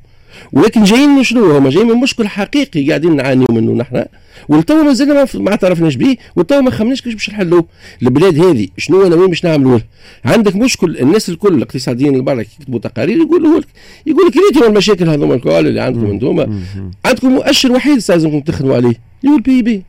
ولكن 0.53 0.85
جايين 0.85 1.09
من 1.09 1.23
شنو 1.23 1.57
هما؟ 1.57 1.71
جايين 1.71 1.89
من 1.89 1.97
مشكل 1.97 2.29
حقيقي 2.29 2.89
قاعدين 2.89 3.17
نعانيوا 3.17 3.53
منه 3.53 3.73
نحن. 3.73 4.05
والتو 4.49 4.83
مازلنا 4.83 5.27
ما 5.35 5.51
اعترفناش 5.51 5.95
به 5.95 6.17
والتو 6.37 6.61
ما 6.61 6.71
خمناش 6.71 7.01
كيفاش 7.01 7.15
باش 7.15 7.31
نحلوه. 7.31 7.65
البلاد 8.03 8.39
هذه 8.39 8.69
شنو 8.77 9.07
أنا 9.07 9.17
وين 9.17 9.29
باش 9.29 9.45
نعملوا 9.45 9.79
عندك 10.25 10.57
مشكل 10.57 10.99
الناس 10.99 11.29
الكل 11.29 11.55
الاقتصاديين 11.55 12.13
اللي 12.13 12.23
برا 12.23 12.41
يكتبوا 12.41 12.79
تقارير 12.79 13.17
يقولوا 13.17 13.59
لك 13.59 13.67
يقول 14.07 14.27
لك 14.27 14.37
ريتوا 14.37 14.69
المشاكل 14.69 15.09
هذوما 15.09 15.35
الكل 15.35 15.51
اللي 15.51 15.81
عندكم 15.81 16.07
أنتم 16.07 16.63
عندكم 17.05 17.29
مؤشر 17.29 17.73
وحيد 17.73 18.03
لازمكم 18.09 18.41
تخدموا 18.41 18.77
عليه 18.77 18.95
اللي 19.25 19.33
هو 19.33 19.37
ال 19.37 19.63
PIB 19.63 19.83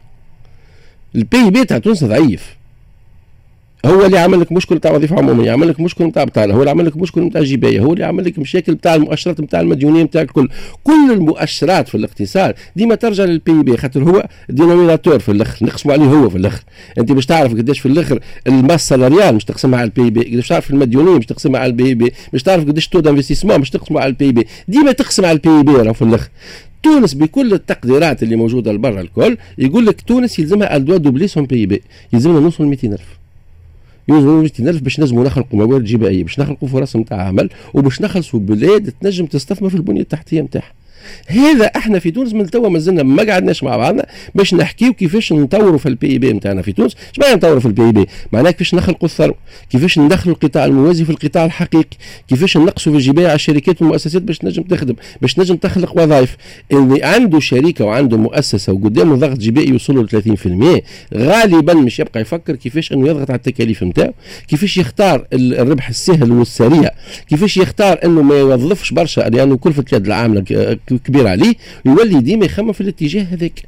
ال 1.16 1.50
PIB 1.50 1.66
تاع 1.66 1.78
تونس 1.78 2.04
ضعيف. 2.04 2.59
هو 3.86 4.06
اللي 4.06 4.18
عمل 4.20 4.40
لك 4.40 4.52
مشكل 4.52 4.76
بتاع 4.76 4.92
وظيفة 4.92 5.18
عموميه 5.18 5.52
عمل 5.52 5.68
لك 5.70 5.80
مشكل 5.80 6.08
بتاع 6.08 6.24
بطاله 6.24 6.54
هو 6.54 6.60
اللي 6.60 6.70
عمل 6.72 6.86
لك 6.86 6.98
مشكل 6.98 7.30
بتاع 7.30 7.42
جبايه 7.42 7.80
هو 7.80 7.94
اللي 7.94 8.06
عمل 8.06 8.26
لك 8.26 8.40
مشاكل 8.40 8.76
بتاع 8.76 8.96
المؤشرات 8.96 9.42
بتاع 9.42 9.60
المديونية 9.60 10.04
بتاع 10.04 10.22
الكل. 10.22 10.50
كل 10.84 11.12
المؤشرات 11.12 11.88
في 11.88 11.96
الاقتصاد 11.96 12.56
ديما 12.76 12.96
ترجع 12.96 13.24
لل 13.24 13.64
PIB 13.64 13.78
خاطر 13.78 14.04
هو 14.04 14.28
dénominateur 14.50 15.20
في 15.20 15.32
الأخر 15.32 15.66
نقسموا 15.66 15.94
عليه 15.94 16.06
هو 16.06 16.30
في 16.30 16.38
الأخر. 16.38 16.64
أنت 16.98 17.12
باش 17.12 17.26
تعرف 17.26 17.52
قداش 17.52 17.80
في 17.80 17.86
الأخر 17.86 18.20
ال 18.48 18.54
masse 18.54 18.88
salariale 18.88 19.36
مش 19.36 19.46
تقسمها 19.46 19.80
على 19.80 19.86
ال 19.98 20.10
PIB 20.10 20.36
باش 20.36 20.48
تعرف 20.48 20.70
المديونية 20.72 21.18
مش 21.18 21.26
تقسمها 21.26 21.60
على 21.62 21.70
ال 21.70 21.94
PIB 21.94 22.14
مش 22.34 22.44
تعرف 22.44 22.64
قداش 22.66 22.88
taux 22.88 23.00
d'investissement 23.00 23.60
مش 23.60 23.70
تقسمها 23.70 24.02
على 24.02 24.10
ال 24.10 24.32
PIB 24.32 24.48
ديما 24.68 24.92
تقسم 24.92 25.26
على 25.26 25.32
ال 25.46 25.64
PIB 25.84 25.94
في 25.94 26.02
الأخر. 26.02 26.30
تونس 26.84 27.14
بكل 27.14 27.54
التقديرات 27.54 28.24
اللي 28.24 28.36
موجودة 28.36 28.72
لبرا 28.72 29.02
الكل 29.02 29.38
يقول 29.58 29.86
لك 29.86 30.02
تونس 30.02 30.40
يلزمها 30.40 30.76
elle 30.76 30.98
doit 30.98 31.28
doubler 31.28 31.46
son 31.46 31.66
PIB 31.66 31.82
يلزمنا 32.14 32.40
نوصل 32.40 32.66
200000 32.66 33.20
الف 34.68 34.82
باش 34.82 35.00
نجموا 35.00 35.24
نخلقوا 35.26 35.66
موارد 35.66 35.84
جبائيه 35.84 36.24
باش 36.24 36.40
نخلقوا 36.40 36.70
فرص 36.70 36.96
نتاع 36.96 37.22
عمل 37.22 37.50
وباش 37.74 38.02
نخلصوا 38.02 38.40
بلاد 38.40 38.94
تنجم 39.02 39.26
تستثمر 39.26 39.70
في 39.70 39.76
البنية 39.76 40.02
التحتية 40.02 40.42
نتاعها. 40.42 40.79
هذا 41.28 41.66
إحنا 41.66 42.00
في 42.00 42.12
تونس 42.12 42.34
من 42.34 42.50
توا 42.50 42.70
مازلنا 42.70 43.04
ما 43.04 43.24
قعدناش 43.24 43.64
مع 43.64 43.78
بعضنا 43.78 44.06
باش 44.36 44.54
نحكيو 44.54 44.94
كيفاش 44.94 45.34
نطوروا 45.34 45.78
في 45.78 45.90
ال 45.90 46.18
PIB 46.18 46.34
نتاعنا 46.34 46.62
في 46.62 46.72
تونس. 46.72 46.96
اش 47.14 47.20
معنى 47.20 47.36
نطوروا 47.36 47.60
في 47.60 47.66
ال 47.66 47.92
PIB؟ 47.92 48.06
معناها 48.32 48.52
كيفاش 48.52 48.76
نخلقوا 48.76 49.06
الثروة؟ 49.10 49.36
كيفاش 49.70 50.00
ندخلوا 50.00 50.36
القطاع 50.36 50.66
الموازي 50.66 51.06
في 51.06 51.10
القطاع 51.10 51.46
الحقيقي؟ 51.46 51.98
كيفاش 52.28 52.58
نقصوا 52.58 52.92
في 52.92 52.98
الجبايه 52.98 53.26
على 53.28 53.36
الشركات 53.36 53.82
والمؤسسات 53.82 54.22
باش 54.22 54.38
تنجم 54.38 54.64
تخدم 54.64 54.96
باش 55.22 55.34
تنجم 55.34 55.56
تخلق 55.56 55.98
وظائف؟ 56.04 56.38
اللي 56.72 57.04
عنده 57.04 57.40
شركة 57.40 57.86
وعنده 57.86 58.18
مؤسسة 58.18 58.74
وقدامه 58.74 59.16
ضغط 59.16 59.38
جبائي 59.38 59.70
يوصل 59.70 60.06
ل 60.06 60.10
30% 61.14 61.18
غالبا 61.18 61.74
مش 61.74 62.00
يبقى 62.00 62.22
يفكر 62.22 62.56
كيفاش 62.56 62.92
إنه 62.94 63.08
يضغط 63.08 63.30
على 63.30 63.38
التكاليف 63.38 63.84
نتاعو 63.84 64.14
كيفاش 64.48 64.78
يختار 64.78 65.28
الربح 65.34 65.90
السهل 65.90 66.32
والسريع 66.32 66.92
كيفاش 67.30 67.58
يختار 67.58 68.00
إنه 68.06 68.22
ما 68.22 68.36
يوظفش 68.36 68.92
برشا 68.94 69.22
لأنه 69.22 69.58
كلفه 69.58 69.86
اليد 69.94 70.06
العامله 70.06 70.42
كبير 70.98 71.28
عليه 71.28 71.54
يولي 71.86 72.22
ديما 72.22 72.46
يخمم 72.46 72.72
في 72.72 72.82
الاتجاه 72.82 73.24
هذاك. 73.24 73.62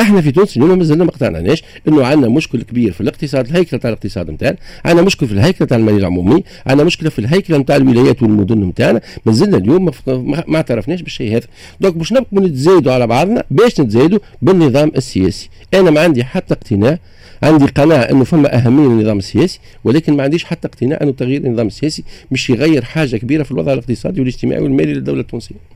إحنا 0.00 0.20
في 0.20 0.32
تونس 0.32 0.56
اليوم 0.56 0.78
مازلنا 0.78 1.04
ما 1.04 1.10
اقتنعناش 1.10 1.62
انه 1.88 2.06
عندنا 2.06 2.28
مشكل 2.28 2.62
كبير 2.62 2.92
في 2.92 3.00
الاقتصاد 3.00 3.46
الهيكلة 3.48 3.80
تاع 3.80 3.90
الاقتصاد 3.90 4.30
نتاعنا 4.30 4.56
عندنا 4.84 5.06
مشكل 5.06 5.26
في 5.26 5.32
الهيكلة 5.32 5.66
تاع 5.66 5.76
المالية 5.76 5.98
العمومي 5.98 6.44
عندنا 6.66 6.86
مشكلة 6.86 7.10
في 7.10 7.18
الهيكلة 7.18 7.58
نتاع 7.58 7.76
الولايات 7.76 8.22
والمدن 8.22 8.58
نتاعنا 8.60 9.00
مازلنا 9.26 9.56
اليوم 9.56 9.90
ما 10.06 10.56
اعترفناش 10.56 11.02
بالشيء 11.02 11.36
هذا. 11.36 11.46
دونك 11.80 11.94
باش 11.94 12.12
نبقوا 12.12 12.40
نتزايدوا 12.40 12.92
على 12.92 13.06
بعضنا 13.06 13.44
باش 13.50 13.80
نتزايدوا 13.80 14.18
بالنظام 14.42 14.92
السياسي. 14.96 15.48
أنا 15.74 15.90
ما 15.90 16.00
عندي 16.00 16.24
حتى 16.24 16.54
اقتناع 16.54 16.98
عندي 17.42 17.64
قناعة 17.64 18.02
أنه 18.02 18.24
فما 18.24 18.56
أهمية 18.56 18.88
للنظام 18.88 19.18
السياسي 19.18 19.60
ولكن 19.84 20.16
ما 20.16 20.22
عنديش 20.22 20.44
حتى 20.44 20.68
اقتناع 20.68 20.98
أنه 21.02 21.12
تغيير 21.12 21.44
النظام 21.44 21.66
السياسي 21.66 22.04
مش 22.30 22.50
يغير 22.50 22.84
حاجة 22.84 23.16
كبيرة 23.16 23.42
في 23.42 23.50
الوضع 23.52 23.72
الاقتصادي 23.72 24.20
والاجتماعي 24.20 24.62
والمالي 24.62 24.94
للدولة 24.94 25.20
التونسية. 25.20 25.73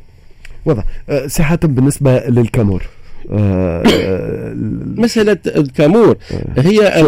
واضح. 0.68 0.84
أه، 1.08 1.26
صحة 1.26 1.58
بالنسبة 1.62 2.18
للكامور. 2.18 2.82
أه, 3.30 3.82
أه، 3.87 4.52
مسألة 4.96 5.38
الكامور 5.46 6.16
أه. 6.32 6.60
هي 6.60 7.00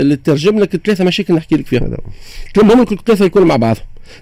اللي 0.00 0.16
ترجم 0.16 0.58
لك 0.58 0.76
ثلاثة 0.76 1.04
مشاكل 1.04 1.34
نحكي 1.34 1.56
لك 1.56 1.66
فيها. 1.66 1.96
هم 2.56 2.84
ثلاثة 2.84 3.24
يكونوا 3.24 3.48
مع 3.48 3.56
بعض. 3.56 3.76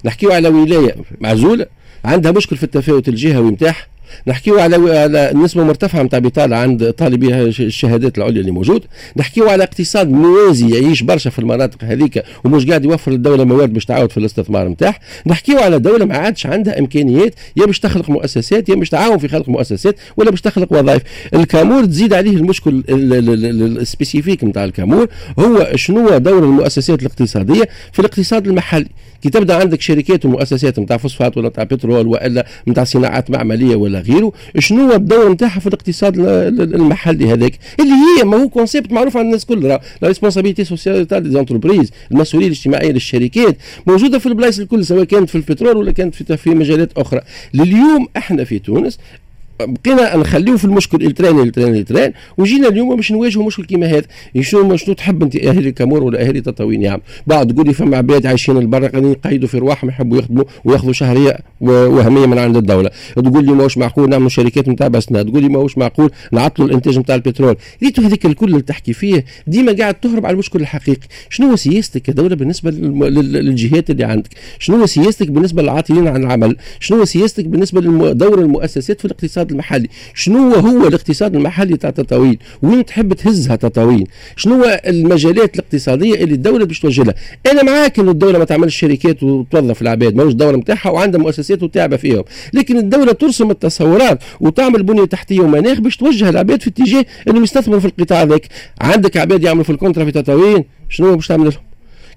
نحكيو 0.04 0.32
على 0.32 0.48
ولاية 0.48 0.94
معزولة 1.20 1.66
عندها 2.04 2.32
مشكل 2.32 2.56
في 2.56 2.62
التفاوت 2.62 3.08
الجهوي 3.08 3.50
نتاعها 3.50 3.86
نحكيو 4.26 4.58
على 4.58 4.98
على 4.98 5.32
نسبة 5.34 5.64
مرتفعة 5.64 6.02
نتاع 6.02 6.18
بطالة 6.18 6.56
عند 6.56 6.90
طالبي 6.90 7.42
الشهادات 7.44 8.18
العليا 8.18 8.40
اللي 8.40 8.50
موجود. 8.50 8.84
نحكيو 9.16 9.48
على 9.48 9.64
اقتصاد 9.64 10.10
موازي 10.10 10.68
يعيش 10.74 11.02
برشا 11.02 11.30
في 11.30 11.38
المناطق 11.38 11.84
هذيك 11.84 12.22
ومش 12.44 12.66
قاعد 12.66 12.84
يوفر 12.84 13.12
للدولة 13.12 13.44
موارد 13.44 13.72
باش 13.72 13.84
تعاود 13.84 14.10
في 14.10 14.18
الاستثمار 14.18 14.68
نتاعها 14.68 14.98
نحكيو 15.26 15.58
على 15.58 15.78
دولة 15.78 16.04
ما 16.04 16.16
عادش 16.16 16.46
عندها 16.46 16.78
إمكانيات 16.78 17.34
يا 17.56 17.66
باش 17.66 17.80
تخلق 17.80 18.10
مؤسسات 18.10 18.68
يا 18.68 18.74
باش 18.74 18.88
تعاون 18.88 19.18
في 19.18 19.28
خلق 19.28 19.48
مؤسسات 19.48 19.96
ولا 20.16 20.30
باش 20.30 20.40
تخلق 20.40 20.72
وظائف. 20.72 21.02
الكامور 21.34 21.84
تزيد 21.84 22.12
عليه 22.14 22.36
المشكل 22.36 22.82
ال 22.88 23.02
spécifique 23.02 24.44
نتاع 24.44 24.64
الكامور 24.64 25.08
هو 25.38 25.68
شنو 25.74 26.18
دور 26.18 26.38
المؤسسات 26.38 27.00
الاقتصادية 27.00 27.68
في 27.92 27.98
الاقتصاد 27.98 28.46
المحلي. 28.46 28.88
كي 29.22 29.30
تبدأ 29.30 29.56
عندك 29.56 29.80
شركات 29.80 30.24
ومؤسسات 30.24 30.78
نتاع 30.78 30.96
فوسفات 30.96 31.36
ولا 31.36 31.48
نتاع 31.48 31.64
بترول 31.64 32.06
وإلا 32.06 32.46
نتاع 32.68 32.84
صناعات 32.84 33.30
معملية 33.30 33.76
ولا 33.76 34.01
غيره. 34.02 34.32
شنو 34.58 34.90
هو 34.90 34.92
الدور 34.96 35.32
نتاعها 35.32 35.60
في 35.60 35.66
الاقتصاد 35.66 36.18
المحلي 36.18 37.32
هذاك؟ 37.32 37.58
اللي 37.80 37.92
هي 37.92 38.24
ما 38.24 38.42
هو 38.42 38.48
concept 38.48 38.92
معروف 38.92 39.16
عند 39.16 39.26
الناس 39.26 39.44
كلها 39.44 39.80
la 40.02 40.08
responsabilité 40.08 40.64
sociale 40.64 41.06
des 41.06 41.30
entreprises 41.30 41.90
المسؤولية 42.12 42.46
الاجتماعية 42.46 42.92
للشركات 42.92 43.56
موجودة 43.86 44.18
في 44.18 44.26
البلايص 44.26 44.58
الكل 44.58 44.84
سواء 44.84 45.04
كانت 45.04 45.28
في 45.30 45.34
البترول 45.34 45.76
ولا 45.76 45.92
كانت 45.92 46.32
في 46.32 46.50
مجالات 46.50 46.98
أخرى. 46.98 47.20
لليوم 47.54 48.08
إحنا 48.16 48.44
في 48.44 48.58
تونس 48.58 48.98
بقينا 49.66 50.16
نخليو 50.16 50.56
في 50.56 50.64
المشكل 50.64 51.06
ال 51.06 51.11
traîne 51.11 51.40
ال 51.40 51.45
traîne 51.45 51.74
ال 51.74 51.80
traîne 51.80 52.12
وجينا 52.38 52.68
اليوم 52.68 52.96
باش 52.96 53.12
نواجهوا 53.12 53.46
مشكل 53.46 53.64
كيما 53.64 53.86
هذا. 53.86 54.06
شنو 54.40 54.76
شنو 54.76 54.94
تحب 54.94 55.22
أنت 55.22 55.36
اهالي 55.36 55.72
كامور 55.72 56.02
ولا 56.02 56.26
اهالي 56.26 56.40
تطاوين؟ 56.40 56.82
يعمل 56.82 57.00
بعض 57.26 57.52
تقول 57.52 57.66
لي 57.66 57.72
فما 57.72 57.96
عباد 57.96 58.26
عايشين 58.26 58.56
البرا 58.56 58.88
قاعدين 58.88 59.12
يقيدوا 59.12 59.48
في 59.48 59.58
رواحهم 59.58 59.88
يحبوا 59.88 60.18
يخدموا 60.18 60.44
وياخذوا 60.64 60.92
شهرية 60.92 61.38
وهمية 61.60 62.26
من 62.26 62.38
عند 62.38 62.56
الدولة. 62.56 62.90
تقول 63.16 63.44
لي 63.44 63.52
ماهوش 63.52 63.78
معقول 63.78 64.10
نعملوا 64.10 64.28
شركات 64.28 64.68
نتاع 64.68 64.88
بستنة 64.88 65.22
تقول 65.22 65.42
لي 65.42 65.48
ماهوش 65.48 65.78
معقول 65.78 66.10
نعطلوا 66.32 66.68
الإنتاج 66.68 66.98
نتاع 66.98 67.14
البترول. 67.14 67.56
ريتو 67.82 68.02
هذيك 68.02 68.26
الكل 68.26 68.46
اللي 68.46 68.62
تحكي 68.62 68.92
فيه 68.92 69.24
ديما 69.46 69.72
قاعد 69.72 69.94
تهرب 69.94 70.26
على 70.26 70.34
المشكل 70.34 70.60
الحقيقي. 70.60 71.06
شنو 71.30 71.50
هو 71.50 71.56
سياستك 71.56 72.02
كدوله 72.02 72.36
بالنسبة 72.36 72.70
للجهات 72.70 73.90
اللي 73.90 74.04
عندك؟ 74.04 74.30
شنو 74.58 74.76
هو 74.76 74.86
سياستك 74.86 75.30
بالنسبة 75.30 75.62
للعاطلين 75.62 76.08
عن 76.08 76.24
العمل؟ 76.24 76.56
شنو 76.80 76.98
هو 76.98 77.04
سياستك 77.04 77.44
بالنسبة 77.44 77.80
لدور 77.80 78.38
المؤسسات 78.38 78.98
في 78.98 79.04
الاقتصاد 79.04 79.51
المحلي. 79.52 79.88
شنو 80.14 80.54
هو 80.54 80.86
الاقتصاد 80.86 81.36
المحلي 81.36 81.76
تاع 81.76 81.90
تطاوين 81.90 82.38
وين 82.62 82.84
تحب 82.84 83.12
تهزها 83.12 83.56
تطاوين 83.56 84.06
شنو 84.36 84.64
المجالات 84.86 85.54
الاقتصادية 85.54 86.14
اللي 86.14 86.34
الدولة 86.34 86.64
باش 86.64 86.80
توجه 86.80 87.14
أنا 87.52 87.62
معاك 87.62 87.98
إنه 87.98 88.10
الدولة 88.10 88.38
ما 88.38 88.44
تعملش 88.44 88.76
شركات 88.76 89.22
وتوظف 89.22 89.82
العباد 89.82 90.14
ماهوش 90.14 90.32
الدولة 90.32 90.56
نتاعها 90.56 90.90
وعندها 90.90 91.20
مؤسسات 91.20 91.62
وتعبى 91.62 91.98
فيهم. 91.98 92.24
لكن 92.52 92.76
الدولة 92.76 93.12
ترسم 93.12 93.50
التصورات 93.50 94.18
وتعمل 94.40 94.82
بنية 94.82 95.04
تحتية 95.04 95.40
ومناخ 95.40 95.80
باش 95.80 95.96
توجه 95.96 96.28
العباد 96.28 96.62
في 96.62 96.70
اتجاه 96.70 97.04
إنهم 97.28 97.42
يستثمروا 97.42 97.80
في 97.80 97.86
القطاع 97.86 98.22
هذاك 98.22 98.46
عندك 98.80 99.16
عباد 99.16 99.42
يعملوا 99.42 99.64
في 99.64 99.70
الكونترا 99.70 100.04
في 100.04 100.10
تطاوين 100.10 100.64
شنو 100.88 101.16
باش 101.16 101.26
تعمل 101.26 101.44
لهم؟ 101.44 101.71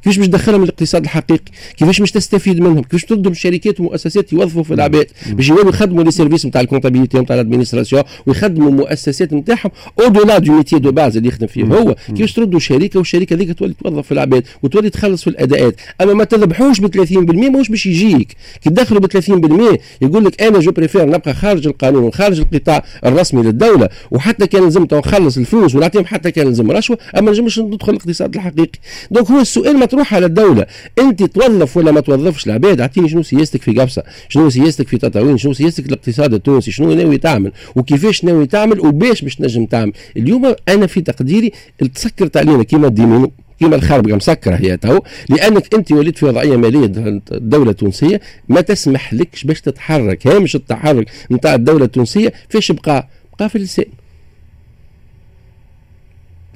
كيفاش 0.05 0.17
باش 0.17 0.27
تدخلهم 0.27 0.63
الاقتصاد 0.63 1.03
الحقيقي؟ 1.03 1.43
كيفاش 1.77 1.99
باش 1.99 2.11
تستفيد 2.11 2.59
منهم؟ 2.59 2.81
كيفاش 2.83 3.05
تردهم 3.05 3.33
شركات 3.33 3.79
ومؤسسات 3.79 4.33
يوظفوا 4.33 4.63
في 4.63 4.73
العباد 4.73 5.07
باش 5.29 5.49
يولوا 5.49 5.69
يخدموا 5.69 6.03
les 6.03 6.11
services 6.11 6.45
نتاع 6.45 6.61
ال 6.61 6.66
comptabilité 6.66 7.19
نتاع 7.19 7.35
ال 7.35 7.40
administration 7.40 8.03
ويخدموا 8.25 8.71
مؤسسات 8.71 9.33
نتاعهم 9.33 9.71
au-delà 10.01 10.37
du 10.37 10.53
métier 10.53 10.79
de 10.79 10.91
base 10.91 11.17
اللي 11.17 11.29
يخدم 11.29 11.47
فيه 11.47 11.63
هو. 11.63 11.95
كيفاش 12.07 12.33
تردوا 12.33 12.59
شركة 12.59 12.97
والشركة 12.97 13.33
هذيك 13.33 13.59
تولي 13.59 13.73
توظف 13.83 14.05
في 14.05 14.11
العباد 14.11 14.43
وتولي 14.63 14.89
تخلص 14.89 15.23
في 15.23 15.29
الأداءات؟ 15.29 15.75
أما 16.01 16.13
ما 16.13 16.23
تذبحوش 16.23 16.79
ب 16.79 17.05
30% 17.05 17.11
ماهوش 17.35 17.69
باش 17.69 17.85
يجيك. 17.85 18.35
كي 18.61 18.69
تدخلوا 18.69 19.01
ب 19.01 19.05
30% 19.05 19.77
يقول 20.01 20.25
لك 20.25 20.41
أنا 20.41 20.59
je 20.59 20.71
préfère 20.71 21.05
نبقى 21.05 21.33
خارج 21.33 21.67
القانون 21.67 22.03
وخارج 22.03 22.39
القطاع 22.39 22.83
الرسمي 23.05 23.43
للدولة 23.43 23.89
وحتى 24.11 24.47
كان 24.47 24.63
لازم 24.63 24.87
نخلص 24.93 25.37
الفلوس 25.37 25.75
ونعطيهم 25.75 26.05
حتى 26.05 26.31
كان 26.31 26.47
لازم 26.47 26.71
رشوة 26.71 26.97
أما 27.17 27.31
نجمش 27.31 27.59
ندخل 27.59 27.91
الاقتصاد 27.93 28.35
الحقيقي. 28.35 28.79
donc 29.11 29.31
هو 29.31 29.39
السؤال 29.39 29.77
مطروح 29.95 30.13
على 30.13 30.25
الدولة. 30.25 30.65
انت 30.99 31.23
توظف 31.23 31.77
ولا 31.77 31.91
ما 31.91 31.99
توظفش 31.99 32.47
العباد 32.47 32.81
اعطيني 32.81 33.09
شنو 33.09 33.23
سياستك 33.23 33.61
في 33.61 33.71
قفصة 33.71 34.03
شنو 34.29 34.49
سياستك 34.49 34.87
في 34.87 34.97
تطاوين 34.97 35.37
شنو 35.37 35.53
سياستك 35.53 35.85
الاقتصاد 35.85 36.33
التونسي 36.33 36.71
شنو 36.71 36.93
ناوي 36.93 37.17
تعمل 37.17 37.51
وكيفاش 37.75 38.23
ناوي 38.23 38.45
تعمل 38.45 38.79
وباش 38.79 39.21
باش 39.21 39.35
تنجم 39.35 39.65
تعمل. 39.65 39.93
اليوم 40.17 40.55
أنا 40.69 40.87
في 40.87 41.01
تقديري 41.01 41.51
تسكرت 41.95 42.37
علينا 42.37 42.63
كيما 42.63 42.87
الدومينو 42.87 43.31
كيما 43.59 43.75
الخربقة 43.75 44.15
مسكرة 44.15 44.55
هي 44.55 44.77
تو 44.77 44.99
لأنك 45.29 45.73
أنت 45.75 45.91
وليت 45.91 46.17
في 46.17 46.25
وضعية 46.25 46.57
مالية 46.57 46.91
الدولة 47.31 47.71
التونسية 47.71 48.21
ما 48.49 48.61
تسمح 48.61 49.13
لكش 49.13 49.43
باش 49.43 49.61
تتحرك. 49.61 50.27
هامش 50.27 50.55
التحرك 50.55 51.07
نتاع 51.31 51.55
الدولة 51.55 51.85
التونسية 51.85 52.33
فيش 52.49 52.71
بقى؟ 52.71 53.07
بقى 53.39 53.49
في 53.49 53.55
اللسان. 53.55 53.85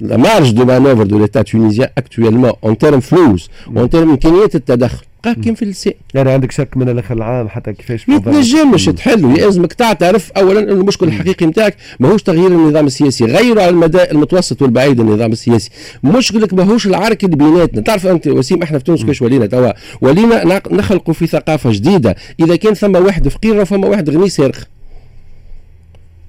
La 0.00 0.18
marge 0.18 0.54
de 0.54 0.64
manœuvre 0.64 1.04
de 1.04 1.16
l'État 1.16 1.44
tunisien 1.44 1.88
actuellement 1.96 2.58
en 2.62 2.74
termes 2.74 3.00
فلوس 3.00 3.50
وان 3.74 3.88
termes 3.88 3.94
امكانيات 3.94 4.54
التدخل 4.54 5.04
بقى 5.24 5.34
كيف 5.34 5.56
في 5.56 5.62
اللسان 5.62 5.92
يعني 6.14 6.30
عندك 6.30 6.52
شك 6.52 6.76
من 6.76 6.88
الآخر 6.88 7.14
العام 7.14 7.48
حتى 7.48 7.72
كيفاش 7.72 8.08
ما 8.08 8.18
تنجمش 8.18 8.84
تحلوا 8.84 9.38
يلزمك 9.38 9.72
تعرف 9.72 10.32
اولا 10.32 10.60
المشكل 10.60 11.06
الحقيقي 11.06 11.46
نتاعك 11.46 11.76
ماهوش 12.00 12.22
تغيير 12.22 12.46
النظام 12.46 12.86
السياسي 12.86 13.24
غيره 13.24 13.60
على 13.60 13.70
المدى 13.70 14.02
المتوسط 14.10 14.62
والبعيد 14.62 15.00
النظام 15.00 15.32
السياسي. 15.32 15.70
مشكلك 16.04 16.54
ماهوش 16.54 16.86
العرك 16.86 17.24
اللي 17.24 17.36
بيناتنا. 17.36 17.80
تعرف 17.80 18.06
أنت 18.06 18.26
وسيم 18.26 18.62
إحنا 18.62 18.78
في 18.78 18.84
تونس 18.84 19.00
كيفاش 19.00 19.22
ولينا 19.22 19.46
توا 19.46 19.72
ولينا 20.00 20.60
نخلقوا 20.70 21.14
في 21.14 21.26
ثقافة 21.26 21.72
جديدة. 21.72 22.16
إذا 22.40 22.56
كان 22.56 22.74
ثم 22.74 22.96
واحد 22.96 23.28
فقير 23.28 23.60
وفما 23.60 23.88
واحد 23.88 24.10
غني 24.10 24.28
سارق. 24.28 24.56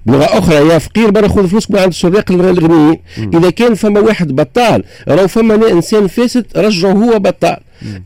بلغه 0.06 0.24
أخرى 0.24 0.56
يا 0.56 0.78
فقير 0.78 1.10
برا 1.10 1.28
خذ 1.28 1.48
فلوسك 1.48 1.72
من 1.72 1.80
عند 1.80 1.88
السراق 1.88 2.32
الغنيين 2.32 3.00
إذا 3.34 3.50
كان 3.50 3.76
فما 3.76 4.00
واحد 4.00 4.36
بطال 4.36 4.84
راهو 5.08 5.28
فما 5.28 5.72
إنسان 5.72 6.08
فاسد 6.08 6.46
رجعوا 6.56 6.94
هو 6.94 7.20
بطال. 7.20 7.58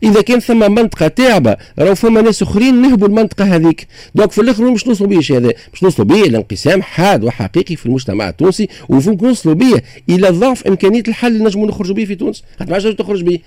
إذا 0.02 0.20
كان 0.20 0.40
ثم 0.40 0.72
منطقة 0.72 1.08
تعبة 1.08 1.56
راهو 1.78 1.94
فما 1.94 2.20
ناس 2.20 2.42
أخرين 2.42 2.82
نهبوا 2.82 3.08
المنطقة 3.08 3.44
هذيك. 3.44 3.86
donc 4.14 4.30
في 4.30 4.40
الآخر 4.40 4.70
مش 4.70 4.86
نوصلوا 4.86 5.10
بيه 5.10 5.38
هذا 5.38 5.52
مش 5.74 5.82
نوصلوا 5.82 6.08
بيه 6.08 6.22
إلى 6.22 6.38
انقسام 6.38 6.82
حاد 6.82 7.24
وحقيقي 7.24 7.76
في 7.76 7.86
المجتمع 7.86 8.28
التونسي 8.28 8.68
وممكن 8.88 9.26
نوصلوا 9.26 9.54
بيه 9.54 9.82
إلى 10.08 10.28
ضعف 10.28 10.66
إمكانية 10.66 11.02
الحل 11.08 11.32
اللي 11.32 11.44
نجموا 11.44 11.66
نخرجوا 11.66 11.94
به 11.94 12.04
في 12.04 12.14
تونس. 12.14 12.42
ما 12.68 12.78
تخرج 12.78 13.22
به 13.22 13.38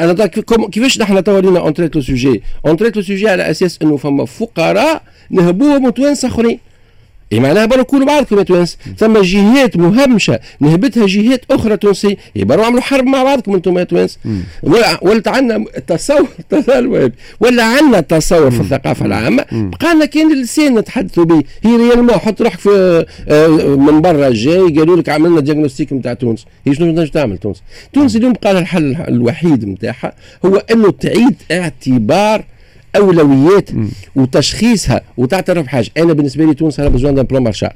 أنا 0.00 0.26
كيفاش 0.72 1.00
نحن 1.00 1.24
تورينا 1.24 1.60
on 1.60 1.69
traite 1.69 1.96
le 1.96 2.02
sujet 2.02 2.42
on 2.66 2.74
traite 2.74 2.96
le 2.96 3.02
sujet 3.02 3.28
على 3.28 3.50
أساس 3.50 3.78
إنه 3.82 3.96
فما 3.96 4.24
فقراء 4.24 5.02
نهبوهم 5.30 5.84
وتوانسة 5.84 6.28
أخرين. 6.28 6.58
اي 7.32 7.40
معناها 7.40 7.66
برا 7.66 7.82
كونوا 7.82 8.06
بعضكم 8.06 8.38
يا 8.38 8.42
تونس 8.42 8.78
ثم 8.98 9.18
جهات 9.18 9.76
مهمشة 9.76 10.40
نهبتها 10.60 11.06
جهات 11.06 11.44
أخرى 11.50 11.76
تونسيه 11.76 12.16
يبروا 12.36 12.64
عملوا 12.64 12.80
حرب 12.80 13.04
مع 13.04 13.22
بعضكم 13.22 13.54
أنتم 13.54 13.78
يا 13.78 13.84
تونس 13.84 14.18
ولا 14.62 14.98
ولا 15.06 15.30
عندنا 15.30 15.64
تصور 15.86 16.28
ولا 17.40 17.64
عندنا 17.64 18.00
تصور 18.00 18.50
في 18.50 18.60
الثقافة 18.60 19.06
العامة. 19.06 19.44
بقى 19.52 19.94
لنا 19.94 20.04
كان 20.04 20.32
اللسان 20.32 20.78
نتحدثوا 20.78 21.24
به. 21.24 21.42
هي 21.64 21.76
ريال 21.76 22.20
حط 22.20 22.42
روحك 22.42 22.58
في 22.58 23.04
آه، 23.28 23.48
من 23.76 24.00
برا 24.00 24.30
جاي 24.30 24.60
قالوا 24.60 24.96
لك 24.96 25.08
عملنا 25.08 25.40
diagnostic 25.40 25.92
نتاع 25.92 26.14
تونس. 26.14 26.46
هي 26.66 26.74
شنو 26.74 26.92
تنجم 26.92 27.10
تعمل 27.10 27.38
تونس؟ 27.38 27.62
تونس 27.92 28.16
اليوم 28.16 28.32
بقى 28.32 28.58
الحل 28.58 28.96
الوحيد 29.08 29.68
نتاعها 29.68 30.12
هو 30.44 30.56
إنه 30.56 30.90
تعيد 30.90 31.34
اعتبار 31.52 32.44
اولويات 32.96 33.70
وتشخيصها 34.16 35.00
وتعترف 35.16 35.64
بحاجة. 35.64 35.90
أنا 35.96 36.12
بالنسبة 36.12 36.44
لي 36.44 36.54
تونس 36.54 36.80
on 36.80 36.88
a 36.88 36.93
besoin 36.93 37.22
d'un 37.22 37.32
plan 37.32 37.42
Marshall. 37.42 37.70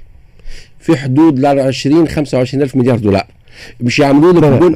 في 0.81 0.97
حدود 0.97 1.45
20 1.45 2.09
25 2.09 2.63
ألف 2.63 2.77
مليار 2.77 2.99
دولار. 2.99 3.27
يعملوا 3.99 4.33
لك 4.33 4.43
بن... 4.45 4.75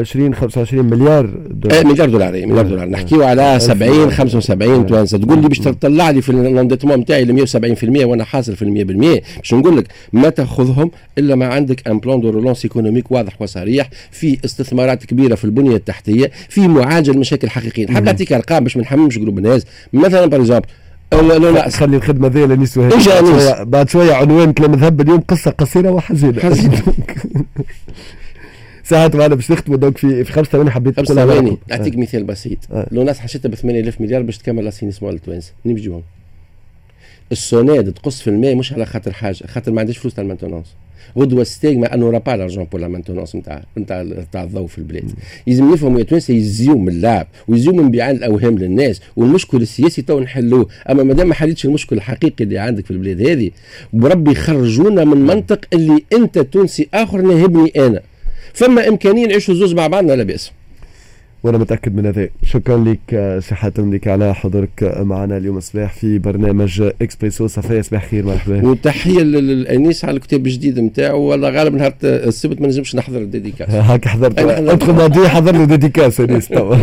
20 0.00 0.34
25 0.34 0.84
مليار 0.84 1.26
دولار 1.50 1.80
آه 1.80 1.84
مليار 1.84 2.08
دولار. 2.08 2.34
إيه، 2.34 2.46
مليار 2.46 2.66
دولار. 2.66 2.88
نحكيو 2.88 3.22
على 3.22 3.58
70 3.60 4.10
75 4.10 4.86
توانسة. 4.86 5.18
تقول 5.18 5.42
لي 5.42 5.48
باش 5.48 5.58
تطلع 5.58 6.10
لي 6.10 6.22
في 6.22 6.28
ال 6.28 6.34
endettement 6.34 6.98
نتاعي 6.98 7.24
ل 7.24 7.46
170% 7.46 8.04
وأنا 8.04 8.24
حاصل 8.24 8.56
في 8.56 8.64
100% 8.64 9.38
باش 9.38 9.54
نقول 9.54 9.76
لك 9.76 9.86
ما 10.12 10.28
تأخذهم 10.28 10.90
إلا 11.18 11.34
ما 11.34 11.46
عندك 11.46 11.88
un 11.88 11.98
plan 11.98 12.20
de 12.20 12.30
relance 12.30 12.64
économique 12.64 13.10
واضح 13.12 13.42
وصريح 13.42 13.90
في 14.10 14.38
استثمارات 14.44 15.04
كبيرة 15.04 15.34
في 15.34 15.44
البنية 15.44 15.76
التحتية 15.76 16.30
في 16.48 16.68
معالجة 16.68 17.10
المشاكل 17.10 17.46
الحقيقيه 17.46 17.84
نحب 17.84 18.04
نعطيك 18.04 18.32
أرقام 18.32 18.64
باش 18.64 18.76
ما 18.76 18.82
نحممش 18.82 19.18
قلوب 19.18 19.38
الناس 19.38 19.66
مثلا 19.92 20.26
par 20.26 20.60
exemple 21.12 21.42
لا 21.42 21.50
لا 21.50 21.68
خلي 21.68 21.96
الخدمة 21.96 22.28
ذي 22.28 22.46
لنسوة 22.46 23.64
بعد 23.64 23.88
شوية 23.88 24.14
عنوان 24.14 24.52
كلام 24.52 24.74
ذهب 24.74 25.00
اليوم 25.00 25.20
قصة 25.20 25.50
قصيرة 25.50 25.90
وحزينة. 25.90 26.40
حزينة. 26.40 26.82
ساعات 28.84 29.16
معنا 29.16 29.34
باش 29.34 29.50
نختموا 29.52 29.76
دونك 29.76 29.98
في 29.98 30.24
في 30.24 30.32
خمس 30.32 30.46
ثواني 30.46 30.70
حبيت 30.70 30.96
خمس 30.96 31.08
ثواني. 31.08 31.58
نعطيك 31.68 31.94
آه. 31.94 31.98
مثال 31.98 32.24
بسيط. 32.24 32.58
آه. 32.72 32.86
l'ONAS 32.90 33.20
حاجتها 33.20 33.48
ب 33.48 33.54
8000 33.54 34.00
مليار 34.00 34.22
باش 34.22 34.38
تكمل 34.38 34.64
l'assainissement 34.64 35.14
التوانسه 35.14 35.52
منين 35.64 35.74
بيجيبهم؟ 35.74 36.02
ال 37.32 37.41
SONEDE 37.41 37.92
تقص 37.92 38.20
في 38.20 38.30
الماء 38.30 38.54
مش 38.54 38.72
على 38.72 38.86
خاطر 38.86 39.12
حاجة 39.12 39.46
خاطر 39.46 39.72
ما 39.72 39.80
عندهاش 39.80 39.98
فلوس 39.98 40.14
تاع 40.14 40.22
ال 40.22 40.26
maintenance 40.26 40.66
غدوه 41.18 41.44
STEG 41.44 41.76
même 41.76 41.94
on 41.94 42.04
n'a 42.04 42.18
pas 42.18 42.36
l'argent 42.36 42.64
pour 42.64 42.80
la 42.80 42.88
maintenance 42.88 43.36
نتاع 43.36 43.64
نتاع 43.78 44.02
نتاع 44.02 44.42
الضوء 44.42 44.66
في 44.66 44.78
البلاد. 44.78 45.12
لازم 45.46 45.72
نفهموا 45.72 45.98
يا 45.98 46.04
تونس 46.04 46.30
يزيو 46.30 46.78
من 46.78 46.88
اللعب 46.88 47.26
ويزيو 47.48 47.72
من 47.72 47.90
بيعان 47.90 48.16
الاوهام 48.16 48.58
للناس 48.58 49.00
والمشكل 49.16 49.62
السياسي 49.62 50.02
تو 50.02 50.20
نحلوه 50.20 50.68
اما 50.90 51.02
ما 51.02 51.14
دام 51.14 51.28
ما 51.28 51.34
حليتش 51.34 51.64
المشكل 51.64 51.96
الحقيقي 51.96 52.44
اللي 52.44 52.58
عندك 52.58 52.84
في 52.84 52.90
البلاد 52.90 53.26
هذه 53.28 53.50
بربي 53.92 54.34
خرجونا 54.34 55.04
من 55.04 55.18
منطق 55.18 55.60
اللي 55.72 56.04
انت 56.12 56.38
تونسي 56.38 56.88
اخر 56.94 57.20
نهبني 57.20 57.72
أنا 57.86 58.00
فما 58.54 58.88
امكانيه 58.88 59.26
نعيشوا 59.26 59.54
زوز 59.54 59.74
مع 59.74 59.86
بعضنا 59.86 60.12
لا 60.12 60.22
باس 60.22 60.52
وأنا 61.46 61.58
متأكد 61.58 61.96
من 61.96 62.06
هذا. 62.06 62.28
شكرا 62.44 62.84
لك 62.84 63.38
صحة 63.50 63.72
لك 63.78 64.08
على 64.08 64.34
حضورك 64.34 64.94
معنا 65.00 65.36
اليوم 65.36 65.56
الصباح 65.56 65.92
في 65.92 66.18
برنامج 66.18 66.82
إكسبريسو. 67.02 67.46
صفايا 67.46 67.82
صباح 67.82 68.08
خير 68.10 68.26
مرحبا. 68.26 68.66
وتحية 68.66 69.22
للانيس 69.22 70.04
على 70.04 70.16
الكتاب 70.16 70.46
الجديد 70.46 70.80
نتاعو. 70.80 71.20
والله 71.20 71.50
غالب 71.50 71.74
نهار 71.74 71.94
السبت 72.04 72.60
ما 72.60 72.66
نجمش 72.66 72.96
نحضر 72.96 73.18
ال 73.18 73.23
dédicace. 73.23 73.70
هاك 73.90 74.08
حضرت. 74.08 74.38
ادخل 74.38 74.92
ماضي 74.92 75.28
حضر 75.28 75.56
له 75.56 75.64
dédicace 75.64 76.20
انيس 76.20 76.48
توا 76.48 76.76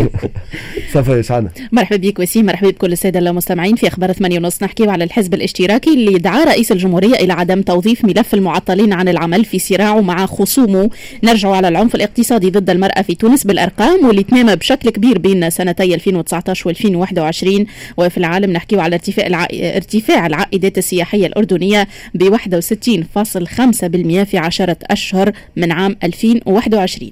صفايا 0.94 1.22
شعنا 1.22 1.50
مرحبا 1.72 1.98
بك 1.98 2.20
وسيم 2.20 2.46
مرحبا 2.46 2.70
بكل 2.70 2.92
السادة 2.92 3.20
المستمعين. 3.20 3.76
في 3.76 3.88
أخبار 3.88 4.12
8 4.12 4.38
ونص 4.38 4.64
نحكيو 4.64 4.90
على 4.90 5.04
الحزب 5.04 5.34
الاشتراكي 5.34 5.94
اللي 5.94 6.20
دعا 6.20 6.44
رئيس 6.44 6.72
الجمهورية 6.72 7.16
إلى 7.16 7.34
عدم 7.34 7.62
توظيف 7.62 8.06
ملف 8.06 8.34
المعطلين 8.34 8.94
عن 8.94 9.08
العمل 9.10 9.46
في 9.46 9.60
صراعه 9.60 10.02
مع 10.02 10.26
خصومه. 10.26 10.90
نرجع 11.24 11.50
على 11.50 11.68
العنف 11.68 11.96
الاقتصادي 11.96 12.50
ضد 12.50 12.70
المرأة 12.70 13.02
في 13.02 13.16
تونس 13.16 13.44
بالأرقام 13.44 14.06
واللي 14.06 14.24
تنام 14.24 14.53
بشكل 14.56 14.90
كبير 14.90 15.18
بين 15.18 15.50
سنتي 15.50 15.96
2019 15.96 16.74
و2021 16.74 17.66
وفي 17.98 18.18
العالم 18.18 18.52
نحكي 18.52 18.80
على 18.80 18.96
ارتفاع 18.96 19.28
الع... 19.28 19.48
ارتفاع 19.54 20.26
العائدات 20.28 20.78
السياحية 20.78 21.26
الأردنية 21.26 21.88
ب 22.14 22.36
61.5% 22.36 24.24
في 24.24 24.38
عشرة 24.38 24.78
أشهر 24.84 25.32
من 25.56 25.72
عام 25.72 25.98
2021 26.04 27.12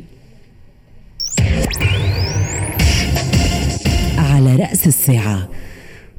على 4.18 4.56
رأس 4.56 4.88
الساعة. 4.88 5.50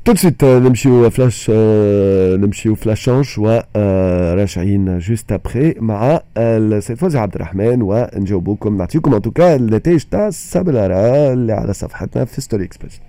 تو 0.04 0.14
سويت 0.14 0.44
نمشيو 0.44 1.10
فلاش 1.10 1.50
نمشيو 2.40 2.74
فلاشونج 2.74 3.28
وراجعين 3.38 4.98
جوست 4.98 5.32
ابخي 5.32 5.74
مع 5.78 6.20
السيد 6.36 6.96
فوزي 6.96 7.18
عبد 7.18 7.34
الرحمن 7.34 7.82
ونجاوبوكم 7.82 8.76
نعطيكم 8.76 9.14
ان 9.14 9.22
توكا 9.22 9.56
النتائج 9.56 10.02
تاع 10.10 10.28
السبلارة 10.28 11.32
اللي 11.32 11.52
على 11.52 11.72
صفحتنا 11.72 12.24
في 12.24 12.40
ستوري 12.40 12.64
اكسبريس 12.64 13.00